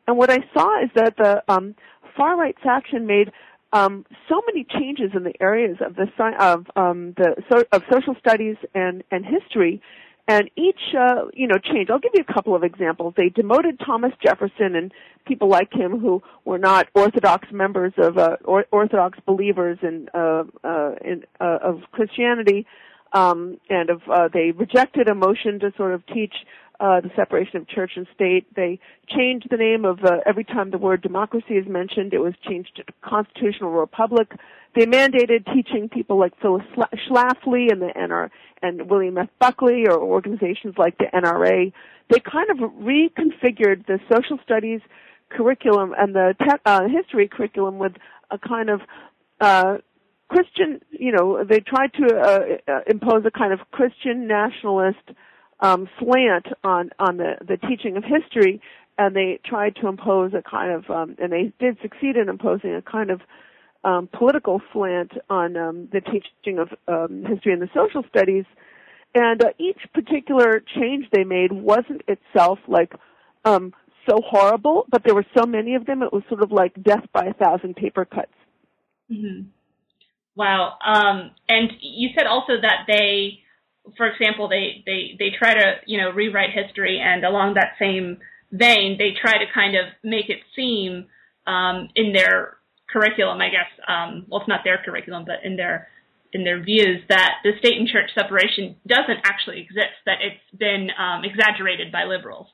And 0.06 0.16
what 0.16 0.30
I 0.30 0.38
saw 0.52 0.82
is 0.82 0.90
that 0.94 1.16
the 1.16 1.42
um, 1.48 1.74
far 2.16 2.36
right 2.36 2.56
faction 2.62 3.06
made 3.06 3.32
um, 3.72 4.06
so 4.28 4.40
many 4.46 4.64
changes 4.64 5.10
in 5.14 5.24
the 5.24 5.34
areas 5.40 5.78
of 5.84 5.96
the 5.96 6.06
of 6.38 6.66
um, 6.76 7.14
the 7.16 7.42
so, 7.50 7.64
of 7.72 7.82
social 7.90 8.14
studies 8.18 8.56
and 8.74 9.02
and 9.10 9.24
history 9.24 9.82
and 10.26 10.50
each, 10.56 10.94
uh, 10.98 11.26
you 11.34 11.46
know, 11.46 11.58
change. 11.58 11.90
I'll 11.90 11.98
give 11.98 12.12
you 12.14 12.24
a 12.26 12.32
couple 12.32 12.54
of 12.54 12.62
examples. 12.62 13.14
They 13.16 13.28
demoted 13.28 13.78
Thomas 13.84 14.12
Jefferson 14.22 14.74
and 14.74 14.92
people 15.26 15.48
like 15.48 15.72
him 15.72 15.98
who 15.98 16.22
were 16.44 16.58
not 16.58 16.88
Orthodox 16.94 17.48
members 17.52 17.92
of 17.98 18.16
uh, 18.16 18.36
or, 18.44 18.64
Orthodox 18.70 19.18
believers 19.26 19.78
in, 19.82 20.08
uh, 20.14 20.44
uh, 20.62 20.94
in 21.04 21.24
uh, 21.40 21.58
of 21.62 21.82
Christianity, 21.92 22.66
um, 23.12 23.58
and 23.68 23.90
of 23.90 24.02
uh, 24.10 24.28
they 24.32 24.50
rejected 24.52 25.08
a 25.08 25.14
motion 25.14 25.60
to 25.60 25.72
sort 25.76 25.92
of 25.92 26.04
teach 26.06 26.34
uh, 26.80 27.00
the 27.00 27.10
separation 27.14 27.58
of 27.58 27.68
church 27.68 27.92
and 27.96 28.06
state. 28.14 28.46
They 28.56 28.80
changed 29.08 29.48
the 29.50 29.56
name 29.56 29.84
of 29.84 30.04
uh, 30.04 30.18
every 30.26 30.44
time 30.44 30.70
the 30.70 30.78
word 30.78 31.02
democracy 31.02 31.54
is 31.54 31.66
mentioned, 31.68 32.12
it 32.12 32.18
was 32.18 32.34
changed 32.48 32.76
to 32.76 32.84
constitutional 33.02 33.70
republic. 33.70 34.32
They 34.74 34.86
mandated 34.86 35.44
teaching 35.54 35.88
people 35.88 36.18
like 36.18 36.32
Phyllis 36.40 36.64
Schlafly 36.76 37.70
and 37.70 37.80
the 37.80 37.92
NR 37.96 38.30
and 38.62 38.90
William 38.90 39.18
F. 39.18 39.28
Buckley 39.38 39.86
or 39.86 39.98
organizations 39.98 40.74
like 40.76 40.98
the 40.98 41.06
NRA. 41.14 41.72
They 42.08 42.20
kind 42.20 42.50
of 42.50 42.70
reconfigured 42.72 43.86
the 43.86 44.00
social 44.12 44.38
studies 44.42 44.80
curriculum 45.30 45.94
and 45.96 46.14
the 46.14 46.34
te- 46.38 46.60
uh, 46.66 46.88
history 46.88 47.28
curriculum 47.28 47.78
with 47.78 47.92
a 48.30 48.38
kind 48.38 48.68
of 48.70 48.80
uh, 49.40 49.78
Christian, 50.28 50.80
you 50.90 51.12
know, 51.12 51.44
they 51.44 51.60
tried 51.60 51.92
to 51.94 52.16
uh, 52.16 52.72
uh, 52.72 52.80
impose 52.88 53.24
a 53.26 53.30
kind 53.30 53.52
of 53.52 53.60
Christian 53.70 54.26
nationalist 54.26 55.10
um, 55.60 55.88
slant 55.98 56.46
on 56.64 56.90
on 56.98 57.18
the 57.18 57.36
the 57.46 57.56
teaching 57.56 57.96
of 57.96 58.04
history, 58.04 58.60
and 58.98 59.14
they 59.14 59.38
tried 59.44 59.76
to 59.76 59.86
impose 59.86 60.32
a 60.34 60.42
kind 60.42 60.72
of 60.72 60.90
um, 60.90 61.16
and 61.18 61.32
they 61.32 61.52
did 61.60 61.78
succeed 61.82 62.16
in 62.16 62.28
imposing 62.28 62.74
a 62.74 62.82
kind 62.82 63.10
of 63.10 63.20
um, 63.84 64.08
political 64.12 64.60
slant 64.72 65.12
on 65.30 65.56
um, 65.56 65.88
the 65.92 66.00
teaching 66.00 66.58
of 66.58 66.68
um, 66.88 67.24
history 67.26 67.52
and 67.52 67.62
the 67.62 67.68
social 67.74 68.02
studies. 68.08 68.44
And 69.14 69.44
uh, 69.44 69.50
each 69.58 69.78
particular 69.92 70.62
change 70.76 71.06
they 71.12 71.24
made 71.24 71.52
wasn't 71.52 72.02
itself 72.08 72.58
like 72.66 72.92
um, 73.44 73.72
so 74.08 74.20
horrible, 74.26 74.86
but 74.90 75.02
there 75.04 75.14
were 75.14 75.26
so 75.36 75.46
many 75.46 75.74
of 75.74 75.86
them. 75.86 76.02
It 76.02 76.12
was 76.12 76.22
sort 76.28 76.42
of 76.42 76.50
like 76.50 76.72
death 76.82 77.04
by 77.12 77.26
a 77.26 77.34
thousand 77.34 77.76
paper 77.76 78.04
cuts. 78.04 78.32
Mm-hmm. 79.10 79.48
Wow. 80.34 80.78
Um, 80.84 81.30
and 81.48 81.70
you 81.80 82.08
said 82.16 82.26
also 82.26 82.54
that 82.60 82.86
they 82.88 83.44
for 83.96 84.06
example, 84.06 84.48
they, 84.48 84.82
they, 84.86 85.16
they 85.18 85.30
try 85.38 85.54
to, 85.54 85.74
you 85.86 85.98
know, 85.98 86.10
rewrite 86.10 86.50
history 86.54 87.00
and 87.00 87.24
along 87.24 87.54
that 87.54 87.72
same 87.78 88.18
vein, 88.50 88.96
they 88.98 89.10
try 89.20 89.32
to 89.32 89.44
kind 89.52 89.76
of 89.76 89.86
make 90.02 90.28
it 90.30 90.38
seem, 90.56 91.06
um, 91.46 91.88
in 91.94 92.12
their 92.12 92.56
curriculum, 92.94 93.38
I 93.46 93.50
guess, 93.56 93.70
um, 93.92 94.10
well, 94.28 94.40
it's 94.40 94.48
not 94.54 94.60
their 94.64 94.78
curriculum, 94.86 95.24
but 95.26 95.38
in 95.44 95.56
their, 95.56 95.88
in 96.32 96.44
their 96.44 96.60
views 96.62 96.98
that 97.08 97.32
the 97.44 97.52
state 97.58 97.76
and 97.80 97.88
church 97.94 98.10
separation 98.14 98.76
doesn't 98.86 99.20
actually 99.24 99.58
exist, 99.60 99.96
that 100.06 100.18
it's 100.26 100.44
been, 100.64 100.88
um, 101.04 101.24
exaggerated 101.30 101.88
by 101.90 102.04
liberals. 102.04 102.46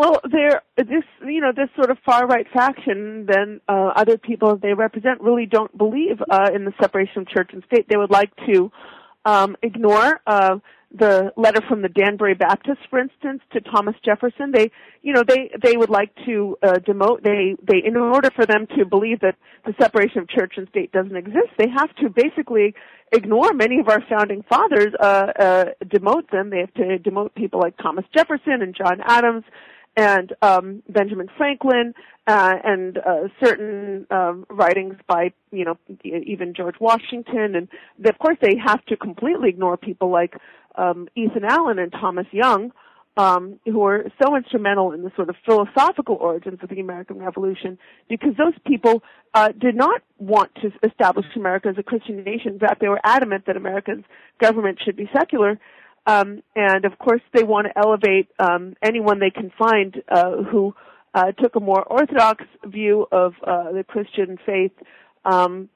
Well, 0.00 0.20
there, 0.30 0.62
this, 0.76 1.06
you 1.26 1.40
know, 1.44 1.52
this 1.54 1.68
sort 1.76 1.90
of 1.90 1.98
far 2.06 2.26
right 2.26 2.46
faction, 2.54 3.26
then 3.26 3.60
uh, 3.68 3.90
other 4.02 4.16
people 4.16 4.56
they 4.56 4.72
represent 4.72 5.20
really 5.20 5.46
don't 5.46 5.76
believe 5.76 6.16
uh, 6.30 6.50
in 6.54 6.64
the 6.64 6.72
separation 6.80 7.22
of 7.22 7.28
church 7.28 7.50
and 7.52 7.62
state. 7.70 7.86
They 7.88 7.96
would 7.96 8.10
like 8.10 8.32
to 8.46 8.70
um, 9.24 9.56
ignore 9.62 10.20
uh, 10.26 10.56
the 10.92 11.32
letter 11.36 11.60
from 11.68 11.82
the 11.82 11.88
Danbury 11.88 12.34
Baptists, 12.34 12.84
for 12.88 12.98
instance, 12.98 13.42
to 13.52 13.60
Thomas 13.60 13.94
Jefferson. 14.04 14.50
They, 14.52 14.70
you 15.02 15.12
know, 15.12 15.22
they 15.26 15.50
they 15.62 15.76
would 15.76 15.90
like 15.90 16.10
to 16.26 16.56
uh, 16.62 16.78
demote. 16.86 17.22
They 17.22 17.56
they 17.62 17.86
in 17.86 17.96
order 17.96 18.30
for 18.34 18.44
them 18.44 18.66
to 18.76 18.84
believe 18.84 19.20
that 19.20 19.36
the 19.64 19.74
separation 19.80 20.18
of 20.18 20.28
church 20.28 20.54
and 20.56 20.68
state 20.68 20.90
doesn't 20.92 21.16
exist, 21.16 21.50
they 21.58 21.68
have 21.68 21.94
to 21.96 22.10
basically 22.10 22.74
ignore 23.12 23.52
many 23.52 23.78
of 23.78 23.88
our 23.88 24.02
founding 24.08 24.42
fathers, 24.48 24.92
uh, 25.00 25.26
uh, 25.38 25.64
demote 25.84 26.30
them. 26.30 26.50
They 26.50 26.60
have 26.60 26.74
to 26.74 26.98
demote 26.98 27.34
people 27.34 27.60
like 27.60 27.76
Thomas 27.76 28.04
Jefferson 28.16 28.62
and 28.62 28.74
John 28.74 29.00
Adams 29.04 29.44
and 30.00 30.32
um, 30.40 30.82
Benjamin 30.88 31.28
Franklin 31.36 31.92
uh, 32.26 32.54
and 32.64 32.96
uh, 32.96 33.28
certain 33.44 34.06
um, 34.10 34.46
writings 34.48 34.94
by 35.06 35.32
you 35.52 35.64
know 35.64 35.76
even 36.02 36.54
George 36.56 36.76
Washington, 36.80 37.54
and 37.54 37.68
of 38.06 38.18
course 38.18 38.38
they 38.40 38.56
have 38.64 38.82
to 38.86 38.96
completely 38.96 39.50
ignore 39.50 39.76
people 39.76 40.10
like 40.10 40.34
um, 40.76 41.06
Ethan 41.14 41.44
Allen 41.44 41.78
and 41.78 41.92
Thomas 41.92 42.26
Young, 42.32 42.72
um, 43.18 43.60
who 43.66 43.84
are 43.84 44.06
so 44.22 44.34
instrumental 44.36 44.92
in 44.92 45.02
the 45.02 45.12
sort 45.16 45.28
of 45.28 45.36
philosophical 45.44 46.16
origins 46.18 46.60
of 46.62 46.70
the 46.70 46.80
American 46.80 47.18
Revolution, 47.18 47.76
because 48.08 48.30
those 48.38 48.54
people 48.66 49.02
uh, 49.34 49.48
did 49.48 49.76
not 49.76 50.00
want 50.18 50.50
to 50.62 50.72
establish 50.82 51.26
America 51.36 51.68
as 51.68 51.76
a 51.76 51.82
Christian 51.82 52.24
nation. 52.24 52.54
In 52.54 52.58
fact, 52.58 52.80
they 52.80 52.88
were 52.88 53.00
adamant 53.04 53.44
that 53.46 53.58
America's 53.58 54.02
government 54.40 54.78
should 54.82 54.96
be 54.96 55.10
secular. 55.12 55.60
Um, 56.06 56.42
and 56.56 56.84
of 56.84 56.98
course, 56.98 57.20
they 57.32 57.42
want 57.44 57.66
to 57.66 57.78
elevate 57.78 58.28
um, 58.38 58.74
anyone 58.82 59.20
they 59.20 59.30
can 59.30 59.52
find 59.58 60.02
uh, 60.08 60.42
who 60.42 60.74
uh, 61.14 61.32
took 61.32 61.56
a 61.56 61.60
more 61.60 61.82
orthodox 61.82 62.44
view 62.64 63.06
of 63.12 63.34
uh, 63.46 63.72
the 63.72 63.84
Christian 63.84 64.38
faith. 64.46 64.72
Um, 65.24 65.68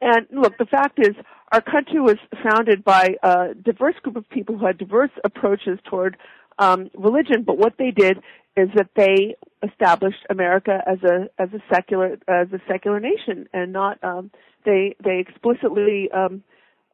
and 0.00 0.26
look, 0.30 0.58
the 0.58 0.66
fact 0.66 0.98
is, 0.98 1.14
our 1.52 1.60
country 1.60 2.00
was 2.00 2.16
founded 2.42 2.84
by 2.84 3.16
a 3.22 3.54
diverse 3.54 3.94
group 4.02 4.16
of 4.16 4.28
people 4.28 4.58
who 4.58 4.66
had 4.66 4.76
diverse 4.76 5.10
approaches 5.24 5.78
toward 5.88 6.16
um, 6.58 6.90
religion. 6.94 7.44
But 7.44 7.58
what 7.58 7.74
they 7.78 7.90
did 7.90 8.18
is 8.56 8.68
that 8.74 8.90
they 8.96 9.36
established 9.66 10.24
America 10.30 10.80
as 10.86 10.98
a 11.02 11.28
as 11.38 11.48
a 11.52 11.62
secular 11.72 12.18
as 12.28 12.48
a 12.52 12.60
secular 12.70 13.00
nation, 13.00 13.48
and 13.52 13.72
not 13.72 14.02
um, 14.02 14.30
they 14.64 14.94
they 15.02 15.18
explicitly 15.18 16.10
um, 16.12 16.42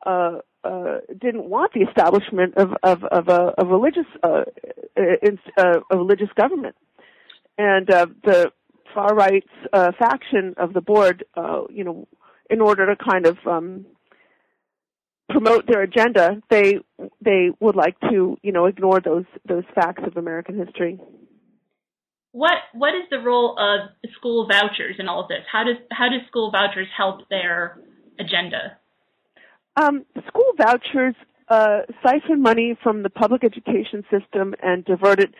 uh, 0.06 0.38
uh, 0.64 0.99
didn't 1.20 1.49
want 1.49 1.73
the 1.73 1.81
establishment 1.81 2.55
of 2.57 2.70
of, 2.83 3.05
of 3.05 3.29
a, 3.29 3.55
a 3.59 3.64
religious 3.64 4.07
uh, 4.23 4.42
in, 4.96 5.38
uh, 5.57 5.81
a 5.90 5.96
religious 5.96 6.29
government, 6.37 6.77
and 7.59 7.90
uh, 7.90 8.07
the 8.25 8.53
far 8.94 9.14
right 9.14 9.44
uh, 9.73 9.92
faction 9.99 10.55
of 10.57 10.73
the 10.73 10.81
board, 10.81 11.25
uh, 11.37 11.62
you 11.70 11.85
know, 11.85 12.09
in 12.49 12.61
order 12.61 12.87
to 12.87 12.96
kind 12.96 13.27
of 13.27 13.38
um, 13.46 13.87
promote 15.29 15.66
their 15.66 15.83
agenda, 15.83 16.42
they 16.51 16.79
they 17.20 17.51
would 17.61 17.77
like 17.77 17.99
to 18.11 18.37
you 18.42 18.53
know 18.53 18.66
ignore 18.66 19.01
those 19.01 19.27
those 19.49 19.64
facts 19.75 20.03
of 20.07 20.16
American 20.16 20.59
history. 20.59 20.99
What 22.33 22.59
what 22.75 22.94
is 22.94 23.05
the 23.11 23.18
role 23.18 23.59
of 23.59 23.90
school 24.14 24.46
vouchers 24.46 24.96
in 24.99 25.09
all 25.09 25.23
of 25.23 25.29
this? 25.29 25.44
How 25.51 25.64
does 25.64 25.77
how 25.90 26.09
do 26.09 26.16
school 26.29 26.51
vouchers 26.51 26.88
help 26.96 27.29
their 27.29 27.79
agenda? 28.18 28.79
Um, 29.80 30.04
school 30.26 30.52
vouchers 30.58 31.14
uh, 31.48 31.80
siphon 32.04 32.42
money 32.42 32.76
from 32.82 33.02
the 33.02 33.10
public 33.10 33.44
education 33.44 34.04
system 34.10 34.54
and 34.62 34.84
divert 34.84 35.20
it 35.20 35.34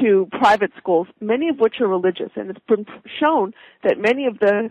to 0.00 0.28
private 0.32 0.70
schools, 0.76 1.06
many 1.20 1.48
of 1.48 1.58
which 1.58 1.80
are 1.80 1.88
religious, 1.88 2.30
and 2.36 2.50
it's 2.50 2.60
been 2.68 2.86
shown 3.20 3.54
that 3.84 3.98
many 3.98 4.26
of 4.26 4.38
the 4.38 4.70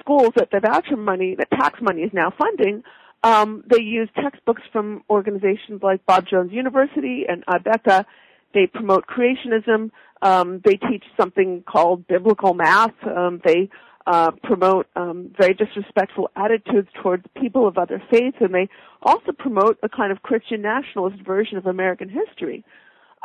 schools 0.00 0.30
that 0.36 0.50
the 0.50 0.60
voucher 0.60 0.96
money, 0.96 1.34
that 1.36 1.50
tax 1.50 1.80
money 1.82 2.02
is 2.02 2.10
now 2.12 2.32
funding, 2.36 2.82
um, 3.24 3.62
they 3.68 3.80
use 3.80 4.08
textbooks 4.20 4.62
from 4.72 5.02
organizations 5.08 5.82
like 5.82 6.04
Bob 6.06 6.26
Jones 6.28 6.52
University 6.52 7.24
and 7.28 7.44
Abeka. 7.46 8.04
They 8.52 8.66
promote 8.66 9.06
creationism. 9.06 9.90
Um, 10.22 10.60
they 10.64 10.76
teach 10.76 11.04
something 11.20 11.62
called 11.62 12.06
biblical 12.06 12.54
math. 12.54 12.94
Um, 13.04 13.40
they 13.44 13.70
uh, 14.06 14.30
promote 14.42 14.86
um, 14.96 15.30
very 15.36 15.54
disrespectful 15.54 16.30
attitudes 16.36 16.88
towards 17.02 17.24
people 17.40 17.66
of 17.68 17.78
other 17.78 18.02
faiths, 18.10 18.36
and 18.40 18.54
they 18.54 18.68
also 19.02 19.32
promote 19.32 19.78
a 19.82 19.88
kind 19.88 20.12
of 20.12 20.22
Christian 20.22 20.62
nationalist 20.62 21.22
version 21.24 21.56
of 21.56 21.66
American 21.66 22.08
history. 22.08 22.64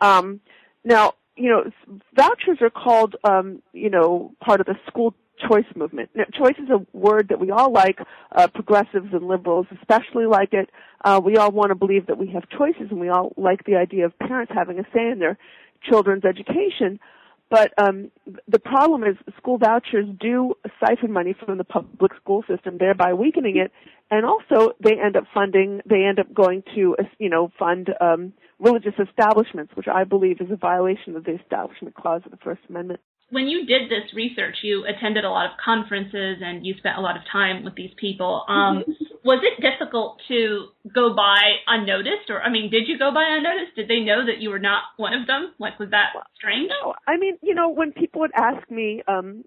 Um, 0.01 0.39
now, 0.83 1.13
you 1.35 1.49
know, 1.49 1.71
vouchers 2.15 2.59
are 2.61 2.69
called, 2.69 3.15
um, 3.23 3.61
you 3.73 3.89
know, 3.89 4.31
part 4.43 4.59
of 4.59 4.65
the 4.65 4.75
school 4.87 5.13
choice 5.47 5.65
movement. 5.75 6.09
Now, 6.15 6.23
choice 6.33 6.55
is 6.57 6.69
a 6.69 6.85
word 6.97 7.27
that 7.29 7.39
we 7.39 7.51
all 7.51 7.71
like, 7.71 7.99
uh, 8.35 8.47
progressives 8.47 9.13
and 9.13 9.27
liberals 9.27 9.67
especially 9.79 10.25
like 10.25 10.53
it. 10.53 10.69
Uh, 11.05 11.21
we 11.23 11.37
all 11.37 11.51
want 11.51 11.69
to 11.69 11.75
believe 11.75 12.07
that 12.07 12.17
we 12.17 12.27
have 12.31 12.49
choices, 12.49 12.87
and 12.89 12.99
we 12.99 13.09
all 13.09 13.33
like 13.37 13.63
the 13.65 13.75
idea 13.75 14.05
of 14.05 14.17
parents 14.17 14.51
having 14.53 14.79
a 14.79 14.83
say 14.93 15.09
in 15.09 15.19
their 15.19 15.37
children's 15.83 16.25
education. 16.25 16.99
But 17.49 17.71
um, 17.77 18.11
the 18.47 18.59
problem 18.59 19.03
is 19.03 19.15
school 19.37 19.57
vouchers 19.57 20.05
do 20.19 20.55
siphon 20.79 21.11
money 21.11 21.33
from 21.33 21.57
the 21.57 21.63
public 21.63 22.11
school 22.21 22.43
system, 22.47 22.77
thereby 22.77 23.13
weakening 23.13 23.57
it. 23.57 23.71
And 24.11 24.25
also, 24.25 24.73
they 24.81 24.99
end 24.99 25.15
up 25.15 25.25
funding, 25.33 25.81
they 25.85 26.03
end 26.03 26.19
up 26.19 26.33
going 26.33 26.63
to, 26.75 26.95
you 27.19 27.29
know, 27.29 27.51
fund 27.57 27.89
um, 28.01 28.33
religious 28.59 28.93
establishments, 28.99 29.75
which 29.75 29.87
I 29.87 30.03
believe 30.03 30.41
is 30.41 30.51
a 30.51 30.55
violation 30.55 31.15
of 31.15 31.23
the 31.23 31.35
Establishment 31.35 31.95
Clause 31.95 32.21
of 32.25 32.31
the 32.31 32.37
First 32.37 32.61
Amendment 32.69 33.01
when 33.29 33.47
you 33.47 33.65
did 33.65 33.89
this 33.89 34.13
research, 34.13 34.55
you 34.63 34.85
attended 34.85 35.25
a 35.25 35.29
lot 35.29 35.45
of 35.47 35.51
conferences 35.63 36.37
and 36.41 36.65
you 36.65 36.75
spent 36.77 36.97
a 36.97 37.01
lot 37.01 37.17
of 37.17 37.23
time 37.31 37.63
with 37.63 37.75
these 37.75 37.91
people. 37.99 38.45
Um, 38.47 38.83
mm-hmm. 38.87 38.91
Was 39.25 39.43
it 39.43 39.61
difficult 39.61 40.21
to 40.29 40.67
go 40.95 41.13
by 41.13 41.59
unnoticed, 41.67 42.29
or 42.29 42.41
I 42.41 42.49
mean, 42.49 42.71
did 42.71 42.87
you 42.87 42.97
go 42.97 43.13
by 43.13 43.25
unnoticed? 43.27 43.75
Did 43.75 43.89
they 43.89 43.99
know 43.99 44.25
that 44.25 44.39
you 44.39 44.49
were 44.49 44.59
not 44.59 44.83
one 44.95 45.13
of 45.13 45.27
them? 45.27 45.53
Like, 45.59 45.77
was 45.77 45.89
that 45.91 46.15
strange? 46.35 46.69
No, 46.81 46.93
I 47.05 47.17
mean, 47.17 47.37
you 47.41 47.53
know, 47.53 47.67
when 47.69 47.91
people 47.91 48.21
would 48.21 48.31
ask 48.33 48.69
me 48.71 49.03
um, 49.09 49.43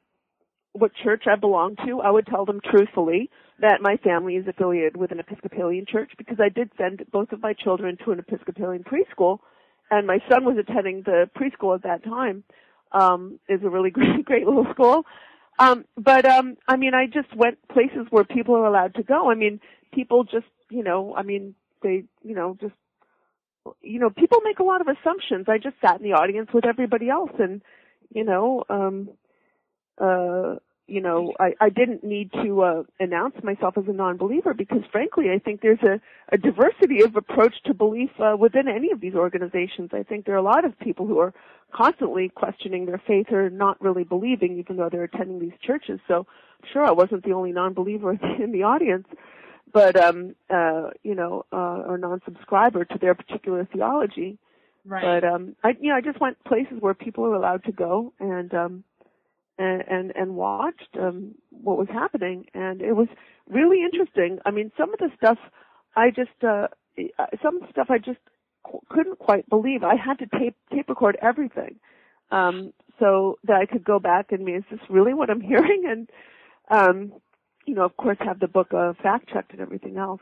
what 0.73 0.93
church 1.03 1.25
I 1.27 1.37
belonged 1.37 1.79
to, 1.87 2.01
I 2.01 2.11
would 2.11 2.27
tell 2.27 2.45
them 2.45 2.61
truthfully 2.71 3.31
that 3.61 3.81
my 3.81 3.97
family 4.05 4.35
is 4.35 4.47
affiliated 4.47 4.97
with 4.97 5.11
an 5.12 5.21
Episcopalian 5.21 5.87
church 5.90 6.12
because 6.19 6.37
I 6.38 6.51
did 6.51 6.71
send 6.77 7.03
both 7.11 7.33
of 7.33 7.40
my 7.40 7.55
children 7.55 7.97
to 8.05 8.12
an 8.12 8.19
Episcopalian 8.19 8.85
preschool, 8.85 9.38
and 9.90 10.07
my 10.07 10.19
son 10.31 10.45
was 10.45 10.57
attending 10.59 11.03
the 11.07 11.31
preschool 11.35 11.75
at 11.75 11.83
that 11.85 12.05
time 12.05 12.45
um, 12.92 13.38
is 13.48 13.62
a 13.62 13.70
really 13.70 13.90
great, 13.98 14.24
great 14.24 14.46
little 14.46 14.66
school. 14.72 15.05
Um, 15.59 15.85
but 15.96 16.24
um, 16.24 16.57
I 16.66 16.76
mean, 16.76 16.94
I 16.94 17.07
just 17.07 17.35
went 17.37 17.59
places 17.68 18.07
where 18.11 18.24
people 18.24 18.55
are 18.57 18.66
allowed 18.66 18.94
to 18.94 19.03
go. 19.03 19.31
I 19.31 19.35
mean, 19.35 19.61
people 19.92 20.24
just, 20.24 20.46
you 20.70 20.83
know, 20.83 21.14
I 21.14 21.22
mean, 21.22 21.55
they, 21.83 22.05
you 22.22 22.35
know, 22.35 22.57
just, 22.61 22.74
you 23.83 24.00
know, 24.00 24.09
people 24.11 24.40
make 24.42 24.59
a 24.59 24.64
lot 24.64 24.81
of 24.81 24.88
assumptions. 24.88 25.46
I 25.48 25.59
just 25.59 25.76
sat 25.85 25.98
in 26.00 26.03
the 26.03 26.14
audience 26.14 26.48
with 26.53 26.64
everybody 26.64 27.11
else, 27.11 27.33
and 27.38 27.61
you 28.12 28.24
know, 28.24 28.64
um, 28.70 29.11
uh, 29.98 30.57
you 30.90 31.00
know, 31.00 31.33
I, 31.38 31.55
I 31.61 31.68
didn't 31.68 32.03
need 32.03 32.33
to 32.33 32.62
uh, 32.62 32.83
announce 32.98 33.37
myself 33.44 33.79
as 33.79 33.85
a 33.87 33.92
non-believer 33.92 34.55
because, 34.55 34.81
frankly, 34.90 35.26
I 35.31 35.38
think 35.38 35.61
there's 35.61 35.83
a, 35.83 36.00
a 36.33 36.37
diversity 36.37 37.03
of 37.03 37.14
approach 37.14 37.55
to 37.66 37.74
belief 37.74 38.11
uh, 38.18 38.37
within 38.37 38.66
any 38.68 38.90
of 38.90 39.00
these 39.00 39.14
organizations. 39.14 39.90
I 39.92 40.03
think 40.03 40.26
there 40.26 40.35
are 40.35 40.38
a 40.38 40.42
lot 40.42 40.64
of 40.64 40.79
people 40.81 41.07
who 41.07 41.20
are 41.20 41.33
constantly 41.72 42.29
questioning 42.29 42.87
their 42.87 43.00
faith 43.07 43.31
or 43.31 43.48
not 43.50 43.81
really 43.81 44.03
believing, 44.03 44.59
even 44.59 44.76
though 44.76 44.88
they're 44.90 45.05
attending 45.05 45.38
these 45.38 45.59
churches. 45.64 46.00
So, 46.09 46.26
sure, 46.72 46.85
I 46.85 46.90
wasn't 46.90 47.24
the 47.24 47.33
only 47.33 47.53
non-believer 47.53 48.11
in 48.42 48.50
the 48.50 48.64
audience, 48.64 49.07
but 49.72 49.96
um, 49.96 50.35
uh, 50.50 50.90
you 51.05 51.14
know, 51.14 51.46
uh, 51.53 51.85
or 51.87 51.98
non-subscriber 51.98 52.85
to 52.85 52.98
their 52.98 53.14
particular 53.14 53.64
theology. 53.72 54.38
Right. 54.85 55.20
But 55.20 55.29
um, 55.29 55.55
I, 55.62 55.76
you 55.81 55.90
know, 55.90 55.96
I 55.96 56.00
just 56.00 56.20
went 56.20 56.42
places 56.44 56.79
where 56.81 56.94
people 56.94 57.24
are 57.26 57.35
allowed 57.35 57.64
to 57.64 57.72
go 57.72 58.12
and. 58.18 58.53
um 58.55 58.85
and 59.61 60.12
and, 60.16 60.35
watched 60.37 60.96
um, 60.99 61.35
what 61.51 61.79
was 61.79 61.88
happening, 61.92 62.46
and 62.55 62.81
it 62.81 62.94
was 62.94 63.09
really 63.49 63.83
interesting. 63.83 64.38
I 64.44 64.51
mean, 64.51 64.70
some 64.77 64.92
of 64.92 64.99
the 64.99 65.11
stuff 65.16 65.38
I 65.96 66.11
just 66.11 66.42
uh, 66.42 66.68
some 67.42 67.61
stuff 67.70 67.88
I 67.90 67.99
just 67.99 68.20
couldn't 68.88 69.18
quite 69.18 69.49
believe. 69.49 69.83
I 69.83 69.96
had 69.96 70.18
to 70.18 70.27
tape 70.38 70.57
tape 70.73 70.88
record 70.88 71.16
everything 71.20 71.77
um, 72.31 72.73
so 72.99 73.38
that 73.44 73.57
I 73.57 73.66
could 73.66 73.85
go 73.85 73.99
back 73.99 74.33
and 74.33 74.44
mean, 74.44 74.57
is 74.57 74.64
this 74.70 74.81
really 74.88 75.14
what 75.14 75.31
I'm 75.31 75.40
hearing? 75.53 75.85
And 75.88 76.11
um, 76.70 77.12
you 77.66 77.75
know, 77.75 77.85
of 77.85 77.96
course, 77.96 78.18
have 78.20 78.40
the 78.40 78.49
book 78.49 78.68
uh, 78.75 78.92
fact 79.03 79.31
checked 79.33 79.53
and 79.53 79.61
everything 79.61 79.96
else. 79.96 80.20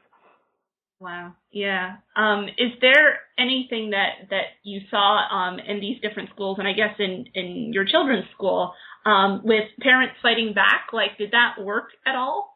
Wow. 1.00 1.34
Yeah. 1.52 1.96
Um, 2.16 2.48
is 2.58 2.72
there 2.80 3.20
anything 3.38 3.90
that 3.90 4.30
that 4.30 4.46
you 4.64 4.80
saw 4.90 5.20
um, 5.30 5.60
in 5.60 5.80
these 5.80 6.00
different 6.00 6.30
schools, 6.30 6.58
and 6.58 6.66
I 6.66 6.72
guess 6.72 6.94
in 6.98 7.26
in 7.34 7.72
your 7.72 7.84
children's 7.84 8.28
school, 8.34 8.74
um, 9.08 9.40
with 9.44 9.64
parents 9.80 10.14
fighting 10.22 10.52
back? 10.54 10.88
Like, 10.92 11.16
did 11.18 11.30
that 11.32 11.64
work 11.64 11.88
at 12.06 12.14
all? 12.14 12.54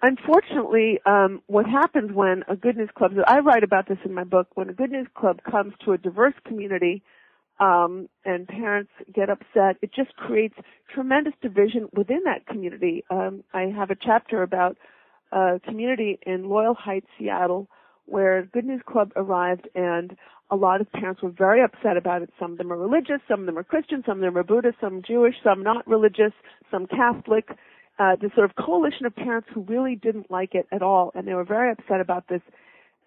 Unfortunately, 0.00 0.98
um, 1.06 1.42
what 1.46 1.66
happens 1.66 2.10
when 2.12 2.42
a 2.48 2.56
good 2.56 2.76
news 2.76 2.90
club, 2.96 3.12
I 3.26 3.38
write 3.38 3.62
about 3.62 3.88
this 3.88 3.98
in 4.04 4.12
my 4.12 4.24
book, 4.24 4.48
when 4.54 4.68
a 4.68 4.72
good 4.72 4.90
news 4.90 5.06
club 5.14 5.40
comes 5.48 5.74
to 5.84 5.92
a 5.92 5.98
diverse 5.98 6.34
community, 6.44 7.02
um, 7.60 8.08
and 8.24 8.48
parents 8.48 8.90
get 9.14 9.30
upset. 9.30 9.76
It 9.82 9.90
just 9.94 10.16
creates 10.16 10.56
tremendous 10.92 11.34
division 11.40 11.88
within 11.92 12.22
that 12.24 12.46
community. 12.46 13.04
Um, 13.10 13.44
I 13.54 13.72
have 13.76 13.90
a 13.90 13.94
chapter 13.94 14.42
about 14.42 14.76
a 15.30 15.60
community 15.64 16.18
in 16.26 16.48
Loyal 16.48 16.74
Heights, 16.74 17.06
Seattle, 17.18 17.68
where 18.06 18.42
Good 18.42 18.64
News 18.64 18.82
Club 18.84 19.12
arrived 19.14 19.68
and 19.76 20.16
a 20.52 20.56
lot 20.56 20.82
of 20.82 20.92
parents 20.92 21.22
were 21.22 21.30
very 21.30 21.64
upset 21.64 21.96
about 21.96 22.20
it. 22.20 22.30
Some 22.38 22.52
of 22.52 22.58
them 22.58 22.70
are 22.70 22.76
religious, 22.76 23.20
some 23.26 23.40
of 23.40 23.46
them 23.46 23.58
are 23.58 23.64
Christian, 23.64 24.02
some 24.06 24.18
of 24.18 24.20
them 24.20 24.36
are 24.36 24.44
Buddhist, 24.44 24.76
some 24.80 25.02
Jewish, 25.04 25.34
some 25.42 25.62
not 25.62 25.88
religious, 25.88 26.32
some 26.70 26.86
Catholic. 26.86 27.48
Uh, 27.98 28.16
this 28.20 28.30
sort 28.34 28.48
of 28.48 28.56
coalition 28.56 29.06
of 29.06 29.16
parents 29.16 29.48
who 29.52 29.62
really 29.62 29.96
didn't 29.96 30.30
like 30.30 30.54
it 30.54 30.66
at 30.70 30.82
all, 30.82 31.10
and 31.14 31.26
they 31.26 31.34
were 31.34 31.44
very 31.44 31.72
upset 31.72 32.00
about 32.00 32.28
this. 32.28 32.42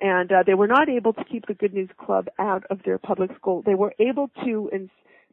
And 0.02 0.32
uh, 0.32 0.44
they 0.46 0.56
were 0.56 0.68
not 0.68 0.90
able 0.90 1.14
to 1.14 1.24
keep 1.24 1.46
the 1.46 1.54
Good 1.54 1.74
News 1.74 1.90
Club 2.04 2.28
out 2.40 2.64
of 2.70 2.82
their 2.84 2.98
public 2.98 3.30
school. 3.36 3.62
They 3.64 3.76
were 3.76 3.94
able 4.00 4.30
to, 4.44 4.70
in 4.74 4.90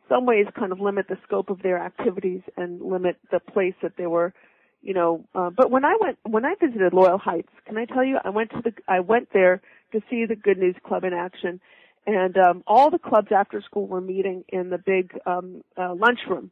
some 0.08 0.26
ways, 0.26 0.46
kind 0.56 0.70
of 0.70 0.80
limit 0.80 1.06
the 1.08 1.16
scope 1.26 1.48
of 1.48 1.62
their 1.62 1.78
activities 1.78 2.42
and 2.58 2.82
limit 2.82 3.16
the 3.30 3.40
place 3.40 3.74
that 3.82 3.96
they 3.96 4.06
were 4.06 4.34
you 4.82 4.94
know, 4.94 5.24
uh, 5.34 5.48
but 5.50 5.70
when 5.70 5.84
I 5.84 5.96
went, 6.00 6.18
when 6.24 6.44
I 6.44 6.54
visited 6.60 6.92
Loyal 6.92 7.16
Heights, 7.16 7.52
can 7.66 7.78
I 7.78 7.84
tell 7.84 8.04
you, 8.04 8.18
I 8.24 8.30
went 8.30 8.50
to 8.50 8.62
the, 8.64 8.72
I 8.88 8.98
went 8.98 9.28
there 9.32 9.62
to 9.92 10.00
see 10.10 10.26
the 10.26 10.34
Good 10.34 10.58
News 10.58 10.74
Club 10.84 11.04
in 11.04 11.12
action, 11.12 11.60
and 12.06 12.36
um, 12.38 12.64
all 12.66 12.90
the 12.90 12.98
clubs 12.98 13.28
after 13.34 13.60
school 13.62 13.86
were 13.86 14.00
meeting 14.00 14.44
in 14.48 14.70
the 14.70 14.78
big 14.78 15.12
um, 15.26 15.62
uh, 15.76 15.94
lunchroom, 15.94 16.50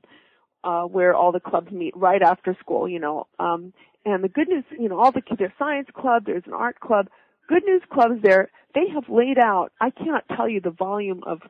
uh, 0.65 0.83
where 0.85 1.15
all 1.15 1.33
the 1.33 1.41
clubs 1.41 1.71
meet 1.73 1.97
right 1.97 2.23
after 2.23 2.57
school, 2.61 2.89
you 2.89 3.01
know. 3.01 3.27
Um, 3.39 3.73
and 4.05 4.25
the 4.25 4.29
Good 4.29 4.49
News, 4.49 4.65
you 4.79 4.89
know, 4.89 4.99
all 5.01 5.13
the 5.13 5.21
kids. 5.21 5.39
there's 5.39 5.53
science 5.59 5.89
club, 5.95 6.25
there's 6.27 6.45
an 6.47 6.55
art 6.55 6.81
club. 6.81 7.09
Good 7.49 7.65
News 7.65 7.83
clubs 7.93 8.23
there, 8.23 8.51
they 8.75 8.89
have 8.95 9.09
laid 9.09 9.39
out. 9.39 9.73
I 9.81 9.91
cannot 9.91 10.25
tell 10.37 10.49
you 10.49 10.61
the 10.61 10.71
volume 10.71 11.23
of 11.27 11.41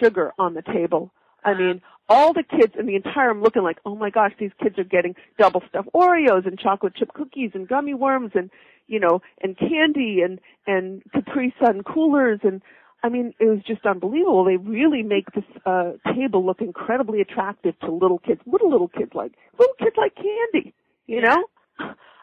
sugar 0.00 0.32
on 0.38 0.54
the 0.54 0.62
table 0.62 1.12
I 1.44 1.54
mean, 1.54 1.80
all 2.08 2.32
the 2.32 2.42
kids 2.42 2.74
in 2.78 2.86
the 2.86 2.96
entire 2.96 3.32
room 3.32 3.42
looking 3.42 3.62
like, 3.62 3.78
oh 3.84 3.94
my 3.94 4.10
gosh, 4.10 4.32
these 4.38 4.50
kids 4.62 4.78
are 4.78 4.84
getting 4.84 5.14
double 5.38 5.62
stuffed 5.68 5.88
Oreos 5.94 6.46
and 6.46 6.58
chocolate 6.58 6.94
chip 6.96 7.12
cookies 7.14 7.50
and 7.54 7.68
gummy 7.68 7.94
worms 7.94 8.32
and, 8.34 8.50
you 8.86 8.98
know, 9.00 9.22
and 9.42 9.56
candy 9.58 10.20
and, 10.22 10.40
and 10.66 11.02
Capri 11.12 11.54
Sun 11.62 11.82
coolers 11.84 12.40
and, 12.42 12.62
I 13.02 13.08
mean, 13.08 13.32
it 13.38 13.44
was 13.44 13.60
just 13.66 13.86
unbelievable. 13.86 14.44
They 14.44 14.56
really 14.56 15.02
make 15.02 15.30
this, 15.32 15.44
uh, 15.64 15.92
table 16.14 16.44
look 16.44 16.60
incredibly 16.60 17.20
attractive 17.20 17.78
to 17.80 17.92
little 17.92 18.18
kids. 18.18 18.40
What 18.44 18.60
do 18.60 18.68
little 18.68 18.88
kids 18.88 19.12
like? 19.14 19.32
Little 19.58 19.74
kids 19.78 19.96
like 19.96 20.14
candy, 20.16 20.74
you 21.06 21.20
know? 21.20 21.44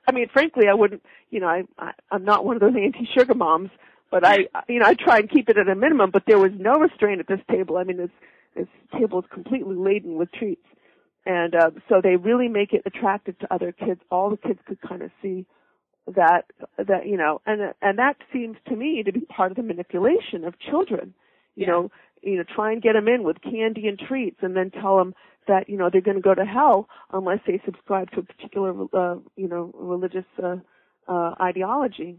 I 0.08 0.12
mean, 0.12 0.28
frankly, 0.32 0.68
I 0.68 0.74
wouldn't, 0.74 1.02
you 1.32 1.40
know, 1.40 1.48
I, 1.48 1.64
I 1.80 1.92
I'm 2.12 2.26
not 2.26 2.46
one 2.46 2.56
of 2.56 2.62
those 2.62 2.76
anti-sugar 2.76 3.34
moms, 3.34 3.72
but 4.12 4.26
I, 4.26 4.48
you 4.68 4.80
know, 4.80 4.86
I 4.86 4.94
try 4.94 5.18
and 5.18 5.30
keep 5.30 5.50
it 5.50 5.58
at 5.58 5.68
a 5.68 5.76
minimum, 5.76 6.12
but 6.12 6.24
there 6.28 6.38
was 6.38 6.52
no 6.58 6.74
restraint 6.74 7.20
at 7.20 7.28
this 7.28 7.40
table. 7.50 7.78
I 7.78 7.84
mean, 7.84 8.00
it's, 8.00 8.14
this 8.56 8.68
table 9.00 9.20
is 9.20 9.26
completely 9.32 9.76
laden 9.76 10.16
with 10.16 10.32
treats. 10.32 10.66
And 11.26 11.56
uh, 11.56 11.72
so 11.90 12.02
they 12.04 12.18
really 12.18 12.48
make 12.48 12.72
it 12.74 12.84
attractive 12.86 13.38
to 13.40 13.54
other 13.54 13.72
kids. 13.72 14.00
All 14.12 14.30
the 14.30 14.38
kids 14.38 14.60
could 14.68 14.80
kind 14.82 15.02
of 15.02 15.10
see 15.22 15.46
that 16.08 16.46
that 16.78 17.08
you 17.08 17.18
know, 17.18 17.42
and 17.46 17.74
and 17.82 17.98
that 17.98 18.18
seems 18.32 18.58
to 18.68 18.76
me 18.76 19.04
to 19.04 19.12
be 19.12 19.22
part 19.22 19.52
of 19.52 19.58
the 19.58 19.64
manipulation 19.64 20.44
of 20.46 20.60
children. 20.60 21.14
You 21.56 21.66
yeah. 21.66 21.72
know, 21.72 21.92
you 22.22 22.38
know, 22.38 22.44
try 22.44 22.72
and 22.72 22.82
get 22.82 22.94
them 22.94 23.08
in 23.08 23.24
with 23.24 23.42
candy 23.42 23.88
and 23.88 23.98
treats, 23.98 24.38
and 24.42 24.56
then 24.56 24.72
tell 24.72 24.98
them 24.98 25.16
that 25.48 25.70
you 25.70 25.78
know 25.78 25.90
they're 25.92 26.02
going 26.02 26.18
to 26.18 26.22
go 26.22 26.36
to 26.36 26.46
hell 26.46 26.88
unless 27.12 27.40
they 27.48 27.62
subscribe 27.66 28.12
to 28.12 28.20
a 28.20 28.24
particular 28.24 28.72
uh, 28.94 29.16
you 29.36 29.48
know 29.48 29.72
religious 29.74 30.26
uh, 30.44 30.58
uh, 31.08 31.34
ideology. 31.42 32.18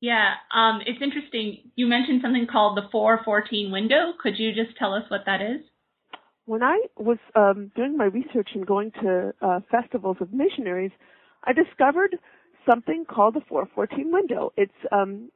Yeah, 0.00 0.34
um, 0.54 0.80
it's 0.86 1.02
interesting. 1.02 1.70
You 1.74 1.88
mentioned 1.88 2.20
something 2.22 2.46
called 2.50 2.76
the 2.76 2.88
414 2.92 3.72
window. 3.72 4.12
Could 4.22 4.38
you 4.38 4.54
just 4.54 4.76
tell 4.78 4.94
us 4.94 5.02
what 5.08 5.22
that 5.26 5.42
is? 5.42 5.60
When 6.46 6.62
I 6.62 6.80
was 6.96 7.18
um, 7.34 7.72
doing 7.74 7.96
my 7.96 8.04
research 8.04 8.50
and 8.54 8.64
going 8.64 8.92
to 9.02 9.34
uh, 9.42 9.60
festivals 9.70 10.18
of 10.20 10.32
missionaries, 10.32 10.92
I 11.44 11.52
discovered 11.52 12.16
something 12.68 13.04
called 13.04 13.34
the 13.34 13.40
414 13.48 14.12
window. 14.12 14.52
It's 14.56 14.72
um, 14.92 15.30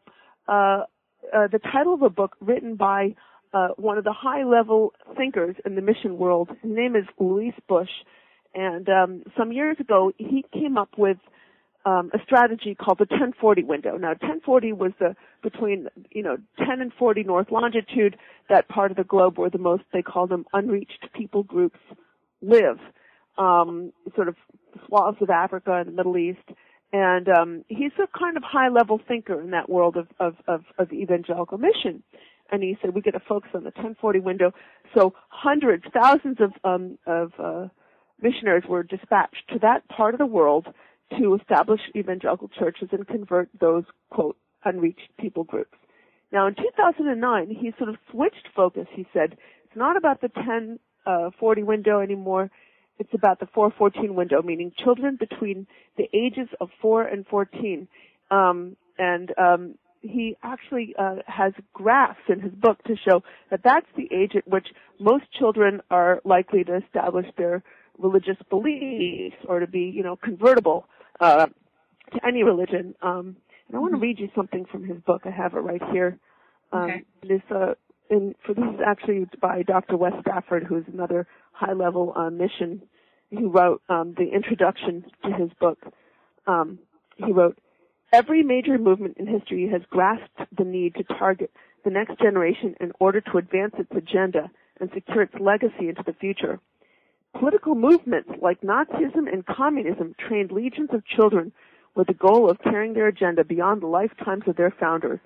uh, 0.49 0.85
uh, 1.33 1.49
the 1.51 1.59
title 1.59 1.95
of 1.95 2.03
a 2.03 2.11
book 2.11 2.37
written 2.41 2.77
by 2.77 3.15
uh, 3.55 3.69
one 3.77 3.99
of 3.99 4.05
the 4.05 4.13
high-level 4.13 4.93
thinkers 5.17 5.57
in 5.65 5.75
the 5.75 5.83
mission 5.83 6.19
world. 6.19 6.49
His 6.63 6.73
name 6.73 6.97
is 6.97 7.05
Luis 7.19 7.55
Bush, 7.69 7.91
and 8.55 8.89
um, 8.89 9.23
some 9.37 9.53
years 9.53 9.77
ago 9.81 10.13
he 10.19 10.45
came 10.53 10.77
up 10.77 10.91
with 10.97 11.19
um, 11.85 12.11
a 12.15 12.19
strategy 12.25 12.75
called 12.75 12.99
the 12.99 13.07
1040 13.11 13.65
window. 13.65 13.97
Now, 13.97 14.11
1040 14.11 14.73
was 14.73 14.93
the 14.99 15.17
between 15.43 15.89
you 16.11 16.23
know 16.23 16.37
10 16.59 16.81
and 16.81 16.93
40 16.99 17.25
north 17.25 17.51
longitude, 17.51 18.17
that 18.49 18.69
part 18.69 18.91
of 18.91 18.97
the 18.97 19.05
globe 19.05 19.39
where 19.39 19.51
the 19.51 19.59
most 19.59 19.83
they 19.93 20.03
call 20.03 20.27
them 20.27 20.47
unreached 20.53 21.09
people 21.15 21.43
groups 21.43 21.79
live, 22.41 22.79
um, 23.39 23.93
sort 24.15 24.29
of 24.29 24.37
swaths 24.87 25.19
of 25.21 25.31
Africa 25.31 25.75
and 25.75 25.89
the 25.89 25.93
Middle 25.93 26.17
East. 26.17 26.49
And 26.93 27.29
um, 27.29 27.65
he's 27.69 27.93
a 27.99 28.19
kind 28.19 28.37
of 28.37 28.43
high-level 28.43 29.01
thinker 29.09 29.41
in 29.41 29.51
that 29.51 29.71
world 29.71 29.97
of, 29.97 30.09
of, 30.21 30.37
of, 30.47 30.65
of 30.79 30.93
evangelical 30.93 31.57
mission. 31.57 32.03
And 32.51 32.63
he 32.63 32.77
said 32.81 32.95
we 32.95 33.01
got 33.01 33.13
to 33.13 33.21
focus 33.21 33.51
on 33.55 33.63
the 33.63 33.71
1040 33.71 34.21
window. 34.21 34.53
So 34.95 35.15
hundreds, 35.29 35.85
thousands 35.93 36.37
of 36.41 36.53
um, 36.65 36.99
of 37.07 37.33
uh, 37.39 37.69
missionaries 38.21 38.65
were 38.69 38.83
dispatched 38.83 39.49
to 39.53 39.59
that 39.61 39.89
part 39.89 40.15
of 40.15 40.19
the 40.19 40.27
world 40.27 40.67
to 41.19 41.35
establish 41.35 41.81
evangelical 41.97 42.49
churches 42.49 42.89
and 42.93 43.07
convert 43.07 43.49
those, 43.59 43.85
quote, 44.11 44.37
unreached 44.65 45.11
people 45.19 45.45
groups. 45.45 45.77
Now 46.31 46.47
in 46.47 46.55
2009, 46.55 47.51
he 47.51 47.73
sort 47.79 47.91
of 47.91 47.97
switched 48.11 48.49
focus. 48.55 48.87
He 48.95 49.07
said, 49.13 49.37
it's 49.65 49.77
not 49.77 49.97
about 49.97 50.21
the 50.21 50.31
1040 50.35 51.63
uh, 51.63 51.65
window 51.65 52.01
anymore. 52.01 52.51
It's 53.03 53.15
about 53.15 53.41
the 53.41 53.49
414 53.53 54.15
window, 54.15 54.43
meaning 54.43 54.71
children 54.79 55.17
between 55.17 55.67
the 55.97 56.09
ages 56.15 56.47
of 56.61 56.71
4 56.81 57.03
and 57.03 57.27
14. 57.27 57.89
Um, 58.31 58.77
and 58.97 59.37
um, 59.37 59.75
he 60.03 60.37
actually 60.45 60.95
uh, 60.97 61.17
has 61.27 61.53
graphs 61.73 62.21
in 62.29 62.39
his 62.39 62.53
book 62.53 62.81
to 62.85 62.95
show 62.95 63.25
that 63.51 63.63
that's 63.65 63.89
the 63.97 64.09
age 64.15 64.37
at 64.37 64.47
which 64.47 64.69
most 65.01 65.25
children 65.37 65.81
are 65.91 66.21
likely 66.25 66.63
to 66.63 66.77
establish 66.77 67.27
their 67.37 67.65
religious 67.99 68.37
beliefs 68.49 69.35
or 69.49 69.59
to 69.59 69.67
be, 69.67 69.91
you 69.93 70.05
know, 70.05 70.15
convertible 70.15 70.87
uh, 71.19 71.47
to 72.13 72.25
any 72.25 72.45
religion. 72.45 72.95
Um, 73.03 73.35
and 73.67 73.77
I 73.77 73.81
want 73.81 73.95
to 73.95 73.97
mm-hmm. 73.97 74.03
read 74.05 74.21
you 74.21 74.29
something 74.37 74.65
from 74.71 74.85
his 74.85 74.99
book. 74.99 75.23
I 75.25 75.31
have 75.31 75.55
it 75.55 75.59
right 75.59 75.83
here. 75.91 76.21
Um, 76.71 76.83
okay. 76.83 77.03
This, 77.27 77.43
uh, 77.51 77.75
and 78.11 78.37
for 78.47 78.55
this 78.55 78.65
is 78.75 78.81
actually 78.87 79.27
by 79.41 79.65
Dr. 79.65 79.97
Wes 79.97 80.13
Stafford, 80.21 80.63
who's 80.63 80.85
another 80.87 81.27
high-level 81.51 82.13
uh, 82.15 82.31
mission. 82.31 82.83
He 83.33 83.45
wrote 83.45 83.81
um, 83.89 84.15
the 84.19 84.29
introduction 84.29 85.05
to 85.25 85.33
his 85.33 85.51
book. 85.59 85.79
Um, 86.47 86.79
he 87.17 87.33
wrote, 87.33 87.59
"Every 88.13 88.43
major 88.43 88.77
movement 88.77 89.17
in 89.17 89.27
history 89.27 89.69
has 89.69 89.81
grasped 89.89 90.39
the 90.57 90.65
need 90.65 90.97
to 90.97 91.05
target 91.05 91.51
the 91.83 91.91
next 91.91 92.19
generation 92.19 92.77
in 92.79 92.93
order 93.01 93.23
to 93.23 93.39
advance 93.39 93.75
its 93.79 93.91
agenda 93.93 94.51
and 94.81 94.91
secure 94.93 95.23
its 95.23 95.35
legacy 95.41 95.89
into 95.89 96.03
the 96.05 96.13
future. 96.13 96.61
Political 97.39 97.75
movements 97.75 98.29
like 98.43 98.61
Nazism 98.61 99.33
and 99.33 99.47
communism 99.47 100.15
trained 100.19 100.53
legions 100.53 100.91
of 100.93 101.07
children 101.07 101.53
with 101.95 102.09
the 102.09 102.15
goal 102.15 102.51
of 102.51 102.61
carrying 102.61 102.93
their 102.93 103.09
agenda 103.09 103.45
beyond 103.45 103.81
the 103.81 103.87
lifetimes 103.87 104.45
of 104.47 104.57
their 104.57 104.75
founders. 104.79 105.21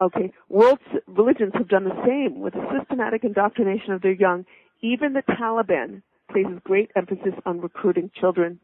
Okay, 0.00 0.32
world 0.48 0.80
religions 1.06 1.52
have 1.54 1.68
done 1.68 1.84
the 1.84 2.02
same 2.04 2.40
with 2.40 2.54
the 2.54 2.66
systematic 2.76 3.22
indoctrination 3.22 3.92
of 3.92 4.02
their 4.02 4.12
young. 4.12 4.44
Even 4.82 5.12
the 5.12 5.22
Taliban 5.22 6.02
places 6.30 6.58
great 6.64 6.90
emphasis 6.96 7.34
on 7.44 7.60
recruiting 7.60 8.10
children. 8.18 8.60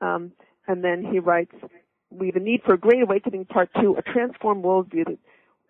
Um, 0.00 0.32
and 0.66 0.82
then 0.84 1.04
he 1.10 1.18
writes, 1.18 1.54
we 2.10 2.26
have 2.26 2.36
a 2.36 2.40
need 2.40 2.62
for 2.64 2.74
a 2.74 2.78
great 2.78 3.02
awakening, 3.02 3.44
part 3.44 3.70
two, 3.80 3.96
a 3.96 4.02
transformed 4.02 4.64
worldview 4.64 5.04
that, 5.06 5.18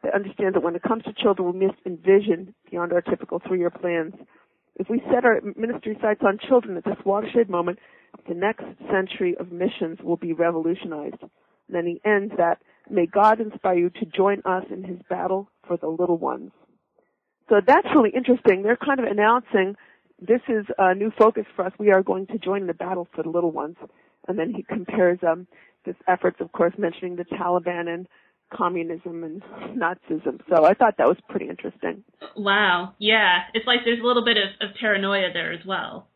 that 0.03 0.15
understands 0.15 0.55
that 0.55 0.63
when 0.63 0.77
it 0.77 0.83
comes 0.83 1.03
to 1.05 1.13
children, 1.13 1.53
we 1.53 1.67
must 1.67 1.79
envision 1.85 2.55
beyond 2.71 2.93
our 2.93 3.03
typical 3.03 3.41
three-year 3.47 3.71
plans. 3.71 4.15
If 4.77 4.89
we 4.89 5.03
set 5.13 5.25
our 5.25 5.41
ministry 5.57 5.99
sights 6.01 6.23
on 6.25 6.39
children 6.49 6.77
at 6.77 6.85
this 6.85 6.97
watershed 7.05 7.51
moment, 7.51 7.79
the 8.29 8.35
next 8.35 8.65
century 8.91 9.37
of 9.39 9.53
missions 9.53 9.99
will 10.03 10.17
be 10.17 10.33
revolutionized. 10.33 11.21
And 11.21 11.77
then 11.77 11.87
he 11.87 12.01
ends 12.05 12.33
that, 12.39 12.63
may 12.89 13.07
God 13.07 13.41
inspire 13.41 13.79
you 13.79 13.91
to 13.91 14.07
join 14.07 14.41
us 14.45 14.65
in 14.71 14.83
his 14.83 14.99
battle 15.09 15.51
for 15.67 15.77
the 15.77 15.89
little 15.89 16.19
ones. 16.19 16.51
So 17.49 17.61
that's 17.65 17.87
really 17.95 18.11
interesting. 18.11 18.63
They're 18.63 18.77
kind 18.77 19.01
of 19.01 19.07
announcing 19.07 19.77
this 20.21 20.41
is 20.49 20.67
a 20.79 20.95
new 20.95 21.11
focus 21.19 21.45
for 21.57 21.67
us. 21.67 21.73
We 21.79 21.91
are 21.91 22.03
going 22.03 22.27
to 22.29 22.39
join 22.39 22.67
the 22.67 22.75
battle 22.75 23.09
for 23.15 23.23
the 23.23 23.31
little 23.31 23.53
ones. 23.53 23.77
And 24.29 24.39
then 24.39 24.53
he 24.55 24.63
compares 24.63 25.19
um, 25.27 25.47
this 25.85 25.97
efforts, 26.07 26.41
of 26.41 26.53
course, 26.53 26.75
mentioning 26.79 27.17
the 27.17 27.25
Taliban 27.25 27.89
and 27.89 28.07
communism 28.53 29.25
and 29.25 29.43
Nazism. 29.77 30.41
So 30.49 30.65
I 30.65 30.75
thought 30.75 30.97
that 30.99 31.07
was 31.07 31.17
pretty 31.29 31.49
interesting. 31.49 32.05
Wow. 32.37 32.95
Yeah. 32.99 33.41
It's 33.55 33.67
like 33.67 33.81
there's 33.85 34.01
a 34.01 34.07
little 34.07 34.25
bit 34.25 34.37
of, 34.37 34.69
of 34.69 34.75
paranoia 34.79 35.33
there 35.33 35.53
as 35.53 35.65
well. 35.67 36.09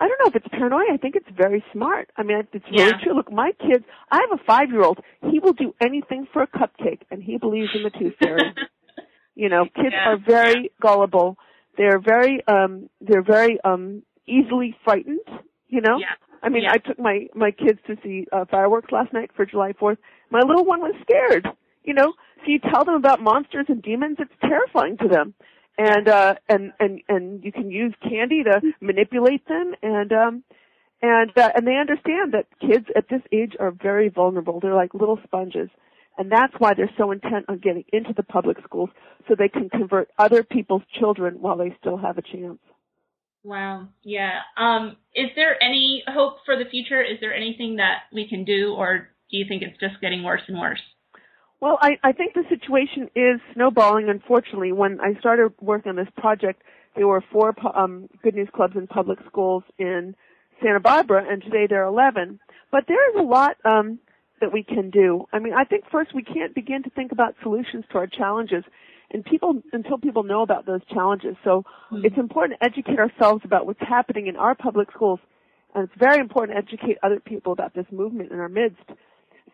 I 0.00 0.06
don't 0.06 0.18
know 0.20 0.28
if 0.28 0.36
it's 0.36 0.48
paranoia. 0.48 0.92
I 0.92 0.96
think 0.96 1.16
it's 1.16 1.28
very 1.36 1.62
smart. 1.72 2.10
I 2.16 2.22
mean, 2.22 2.46
it's 2.52 2.64
really 2.70 2.84
yeah. 2.84 3.00
true. 3.02 3.14
Look, 3.14 3.32
my 3.32 3.52
kids, 3.60 3.84
I 4.10 4.20
have 4.20 4.38
a 4.38 4.42
five 4.44 4.70
year 4.70 4.82
old. 4.82 5.00
He 5.28 5.40
will 5.40 5.52
do 5.52 5.74
anything 5.82 6.26
for 6.32 6.42
a 6.42 6.46
cupcake 6.46 7.00
and 7.10 7.22
he 7.22 7.36
believes 7.36 7.70
in 7.74 7.82
the 7.82 7.90
tooth 7.90 8.14
fairy. 8.20 8.54
you 9.34 9.48
know, 9.48 9.64
kids 9.64 9.92
yeah. 9.92 10.12
are 10.12 10.16
very 10.16 10.70
gullible 10.80 11.36
They're 11.78 12.00
very 12.00 12.46
um, 12.46 12.90
they're 13.00 13.22
very 13.22 13.58
um, 13.64 14.02
easily 14.26 14.76
frightened. 14.84 15.26
You 15.68 15.80
know. 15.80 15.98
Yeah. 15.98 16.14
I 16.42 16.50
mean, 16.50 16.64
Yeah. 16.64 16.72
I 16.74 16.78
took 16.78 16.98
my 16.98 17.28
my 17.34 17.50
kids 17.52 17.78
to 17.86 17.96
see 18.02 18.26
uh, 18.32 18.44
fireworks 18.50 18.92
last 18.92 19.12
night 19.12 19.30
for 19.34 19.46
July 19.46 19.72
4th. 19.72 19.98
My 20.30 20.40
little 20.40 20.64
one 20.64 20.80
was 20.80 20.94
scared. 21.02 21.48
You 21.84 21.94
know, 21.94 22.12
so 22.44 22.50
you 22.50 22.58
tell 22.58 22.84
them 22.84 22.94
about 22.96 23.22
monsters 23.22 23.66
and 23.68 23.80
demons, 23.82 24.18
it's 24.20 24.32
terrifying 24.42 24.98
to 24.98 25.08
them. 25.08 25.34
And 25.78 26.08
uh 26.08 26.34
and 26.48 26.72
and 26.80 27.00
and 27.08 27.42
you 27.44 27.52
can 27.52 27.70
use 27.70 27.94
candy 28.02 28.42
to 28.42 28.60
manipulate 28.80 29.46
them 29.48 29.74
and 29.82 30.12
um 30.12 30.42
and 31.00 31.30
uh, 31.38 31.50
and 31.54 31.66
they 31.66 31.76
understand 31.76 32.34
that 32.34 32.46
kids 32.60 32.86
at 32.96 33.08
this 33.08 33.22
age 33.32 33.54
are 33.60 33.70
very 33.70 34.08
vulnerable. 34.08 34.58
They're 34.60 34.74
like 34.74 34.92
little 34.94 35.20
sponges. 35.24 35.70
And 36.18 36.32
that's 36.32 36.52
why 36.58 36.74
they're 36.74 36.90
so 36.98 37.12
intent 37.12 37.46
on 37.48 37.58
getting 37.58 37.84
into 37.92 38.12
the 38.12 38.24
public 38.24 38.58
schools 38.64 38.90
so 39.28 39.36
they 39.38 39.48
can 39.48 39.70
convert 39.70 40.10
other 40.18 40.42
people's 40.42 40.82
children 40.98 41.36
while 41.40 41.56
they 41.56 41.74
still 41.80 41.96
have 41.96 42.18
a 42.18 42.22
chance. 42.22 42.58
Wow. 43.44 43.88
Yeah. 44.02 44.40
Um, 44.56 44.96
is 45.14 45.28
there 45.36 45.62
any 45.62 46.02
hope 46.08 46.38
for 46.44 46.56
the 46.56 46.68
future? 46.68 47.00
Is 47.00 47.18
there 47.20 47.32
anything 47.32 47.76
that 47.76 48.00
we 48.12 48.28
can 48.28 48.44
do, 48.44 48.74
or 48.76 49.08
do 49.30 49.36
you 49.36 49.46
think 49.48 49.62
it's 49.62 49.78
just 49.78 50.00
getting 50.00 50.24
worse 50.24 50.42
and 50.48 50.58
worse? 50.58 50.80
Well, 51.60 51.78
I, 51.80 51.98
I 52.02 52.12
think 52.12 52.34
the 52.34 52.44
situation 52.48 53.08
is 53.14 53.40
snowballing, 53.54 54.08
unfortunately. 54.08 54.72
When 54.72 55.00
I 55.00 55.18
started 55.18 55.52
working 55.60 55.90
on 55.90 55.96
this 55.96 56.08
project, 56.16 56.62
there 56.96 57.06
were 57.06 57.22
four 57.32 57.54
um, 57.76 58.08
Good 58.22 58.34
News 58.34 58.48
Clubs 58.54 58.76
in 58.76 58.86
public 58.86 59.18
schools 59.28 59.62
in 59.78 60.14
Santa 60.62 60.80
Barbara, 60.80 61.24
and 61.28 61.42
today 61.42 61.66
there 61.68 61.84
are 61.84 61.88
11. 61.88 62.40
But 62.70 62.84
there 62.86 63.10
is 63.10 63.16
a 63.18 63.22
lot 63.22 63.56
um, 63.64 63.98
that 64.40 64.52
we 64.52 64.62
can 64.62 64.90
do. 64.90 65.26
I 65.32 65.38
mean, 65.38 65.54
I 65.54 65.64
think 65.64 65.84
first 65.90 66.14
we 66.14 66.22
can't 66.22 66.54
begin 66.54 66.82
to 66.84 66.90
think 66.90 67.12
about 67.12 67.34
solutions 67.42 67.84
to 67.90 67.98
our 67.98 68.06
challenges 68.06 68.64
and 69.10 69.24
people 69.24 69.62
until 69.72 69.98
people 69.98 70.22
know 70.22 70.42
about 70.42 70.66
those 70.66 70.80
challenges. 70.92 71.36
So 71.42 71.64
it's 71.92 72.18
important 72.18 72.60
to 72.60 72.66
educate 72.66 72.98
ourselves 72.98 73.42
about 73.44 73.66
what's 73.66 73.80
happening 73.80 74.26
in 74.26 74.36
our 74.36 74.54
public 74.54 74.90
schools, 74.92 75.20
and 75.74 75.84
it's 75.84 75.98
very 75.98 76.18
important 76.18 76.58
to 76.58 76.64
educate 76.64 76.98
other 77.02 77.20
people 77.20 77.52
about 77.52 77.74
this 77.74 77.86
movement 77.90 78.32
in 78.32 78.38
our 78.38 78.48
midst. 78.48 78.84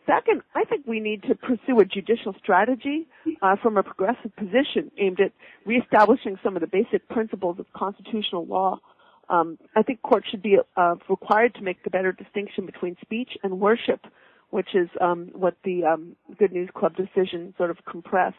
Second, 0.06 0.42
I 0.54 0.64
think 0.64 0.86
we 0.86 1.00
need 1.00 1.22
to 1.24 1.34
pursue 1.34 1.80
a 1.80 1.84
judicial 1.84 2.34
strategy 2.42 3.06
uh, 3.40 3.56
from 3.62 3.78
a 3.78 3.82
progressive 3.82 4.36
position 4.36 4.90
aimed 4.98 5.20
at 5.20 5.32
reestablishing 5.64 6.36
some 6.42 6.56
of 6.56 6.60
the 6.60 6.66
basic 6.66 7.08
principles 7.08 7.58
of 7.58 7.66
constitutional 7.72 8.44
law. 8.44 8.80
Um, 9.30 9.58
I 9.74 9.82
think 9.82 10.02
courts 10.02 10.28
should 10.28 10.42
be 10.42 10.58
uh, 10.76 10.96
required 11.08 11.54
to 11.54 11.62
make 11.62 11.78
a 11.86 11.90
better 11.90 12.12
distinction 12.12 12.66
between 12.66 12.96
speech 13.00 13.30
and 13.42 13.60
worship, 13.60 14.00
which 14.50 14.74
is 14.74 14.88
um, 15.00 15.30
what 15.32 15.56
the 15.64 15.84
um, 15.84 16.16
Good 16.38 16.52
News 16.52 16.70
Club 16.74 16.94
decision 16.96 17.54
sort 17.56 17.70
of 17.70 17.78
compressed 17.84 18.36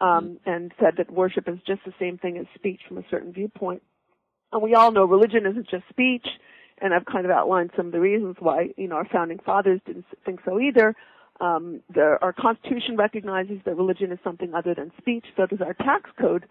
um, 0.00 0.38
and 0.46 0.72
said 0.80 0.94
that 0.98 1.10
worship 1.10 1.48
is 1.48 1.58
just 1.66 1.82
the 1.84 1.92
same 1.98 2.18
thing 2.18 2.38
as 2.38 2.46
speech 2.54 2.80
from 2.88 2.98
a 2.98 3.04
certain 3.10 3.32
viewpoint. 3.32 3.82
And 4.52 4.62
we 4.62 4.74
all 4.74 4.90
know 4.90 5.04
religion 5.04 5.46
isn't 5.46 5.68
just 5.68 5.84
speech, 5.88 6.26
and 6.80 6.94
I've 6.94 7.04
kind 7.04 7.24
of 7.24 7.30
outlined 7.30 7.70
some 7.76 7.86
of 7.86 7.92
the 7.92 8.00
reasons 8.00 8.36
why, 8.38 8.70
you 8.76 8.88
know, 8.88 8.96
our 8.96 9.08
founding 9.12 9.38
fathers 9.38 9.80
didn't 9.86 10.06
think 10.24 10.40
so 10.44 10.58
either. 10.58 10.94
Um, 11.40 11.80
the, 11.92 12.18
our 12.20 12.32
Constitution 12.32 12.96
recognizes 12.96 13.58
that 13.64 13.76
religion 13.76 14.12
is 14.12 14.18
something 14.24 14.54
other 14.54 14.74
than 14.74 14.92
speech, 14.98 15.24
so 15.36 15.46
does 15.46 15.60
our 15.60 15.74
tax 15.74 16.10
code. 16.20 16.46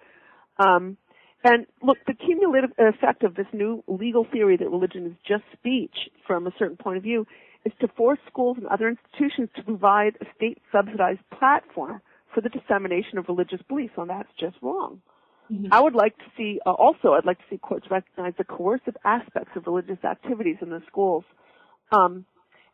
Um, 0.58 0.98
and 1.44 1.66
look, 1.82 1.98
the 2.06 2.14
cumulative 2.14 2.72
effect 2.78 3.24
of 3.24 3.36
this 3.36 3.46
new 3.54 3.84
legal 3.88 4.26
theory 4.30 4.58
that 4.58 4.70
religion 4.70 5.06
is 5.06 5.14
just 5.28 5.44
speech 5.54 6.10
from 6.28 6.48
a 6.48 6.52
certain 6.60 6.78
point 6.78 6.98
of 6.98 7.04
view 7.04 7.26
is 7.66 7.74
to 7.82 7.88
force 7.90 8.20
schools 8.28 8.58
and 8.58 8.68
other 8.68 8.88
institutions 8.88 9.50
to 9.56 9.64
provide 9.64 10.16
a 10.22 10.26
state 10.36 10.60
subsidized 10.72 11.22
platform 11.38 12.02
for 12.34 12.42
the 12.42 12.50
dissemination 12.50 13.18
of 13.18 13.28
religious 13.28 13.62
beliefs, 13.68 13.94
and 13.98 14.10
that's 14.10 14.30
just 14.40 14.56
wrong. 14.62 15.02
I 15.72 15.80
would 15.80 15.96
like 15.96 16.16
to 16.18 16.26
see, 16.38 16.60
uh, 16.66 16.72
also, 16.72 17.14
I'd 17.14 17.26
like 17.26 17.40
to 17.40 17.44
see 17.50 17.58
courts 17.58 17.88
recognize 17.90 18.34
the 18.38 18.44
coercive 18.44 18.96
aspects 19.04 19.50
of 19.56 19.66
religious 19.66 19.98
activities 20.04 20.58
in 20.62 20.70
the 20.70 20.82
schools. 20.88 21.24
Um, 21.92 22.26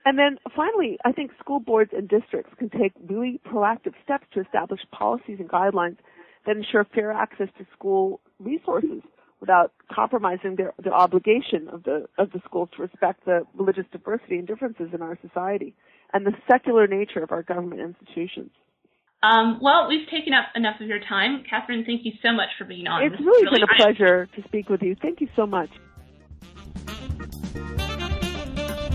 and 0.04 0.20
then 0.20 0.38
finally, 0.54 0.98
I 1.06 1.14
think 1.14 1.32
school 1.40 1.62
boards 1.62 1.92
and 1.96 2.08
districts 2.10 2.52
can 2.60 2.70
take 2.70 2.92
really 3.08 3.40
proactive 3.48 3.94
steps 4.04 4.26
to 4.34 4.42
establish 4.42 4.82
policies 4.92 5.38
and 5.40 5.50
guidelines 5.50 5.98
that 6.46 6.58
ensure 6.58 6.86
fair 6.94 7.14
access 7.14 7.48
to 7.58 7.66
school 7.74 8.20
resources 8.40 9.02
without 9.40 9.74
compromising 9.94 10.56
their, 10.56 10.74
their 10.84 10.94
obligation 10.94 11.68
of 11.72 11.84
the, 11.84 12.06
of 12.18 12.32
the 12.32 12.42
schools 12.46 12.70
to 12.76 12.82
respect 12.82 13.26
the 13.26 13.46
religious 13.54 13.86
diversity 13.92 14.38
and 14.38 14.48
differences 14.48 14.90
in 14.94 15.02
our 15.02 15.18
society 15.22 15.76
and 16.14 16.26
the 16.26 16.32
secular 16.50 16.88
nature 16.88 17.22
of 17.22 17.32
our 17.32 17.44
government 17.44 17.82
institutions. 17.82 18.52
Um, 19.24 19.60
well, 19.62 19.88
we've 19.88 20.08
taken 20.10 20.34
up 20.34 20.46
enough 20.56 20.80
of 20.80 20.88
your 20.88 21.00
time. 21.00 21.44
Katherine, 21.50 21.84
thank 21.86 22.06
you 22.06 22.12
so 22.22 22.32
much 22.32 22.50
for 22.58 22.66
being 22.66 22.88
on. 22.88 23.04
It's 23.04 23.12
This 23.14 23.22
is 23.22 23.26
really 23.26 23.60
been 23.60 23.64
a 23.64 23.76
pleasure 23.76 24.28
to 24.36 24.44
speak 24.44 24.70
with 24.70 24.82
you. 24.82 24.96
Thank 25.02 25.20
you 25.20 25.28
so 25.36 25.48
much. 25.48 25.70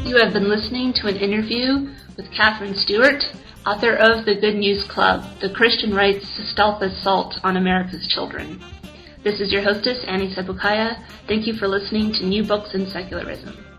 You 0.04 0.16
have 0.16 0.32
been 0.32 0.48
listening 0.48 0.92
to 0.94 1.08
an 1.08 1.16
interview 1.16 1.92
with 2.16 2.30
Katherine 2.32 2.74
Stewart, 2.74 3.24
author 3.66 3.94
of 3.94 4.24
The 4.24 4.34
Good 4.34 4.56
News 4.56 4.84
Club, 4.84 5.24
The 5.40 5.50
Christian 5.50 5.94
Right's 5.94 6.28
Stealth 6.52 6.82
Assault 6.82 7.38
on 7.42 7.56
America's 7.56 8.06
Children. 8.06 8.60
This 9.22 9.38
is 9.38 9.52
your 9.52 9.60
hostess, 9.60 10.02
Annie 10.06 10.34
Sebukaya. 10.34 10.96
Thank 11.28 11.46
you 11.46 11.52
for 11.52 11.68
listening 11.68 12.10
to 12.14 12.24
New 12.24 12.42
Books 12.42 12.72
in 12.72 12.88
Secularism. 12.88 13.69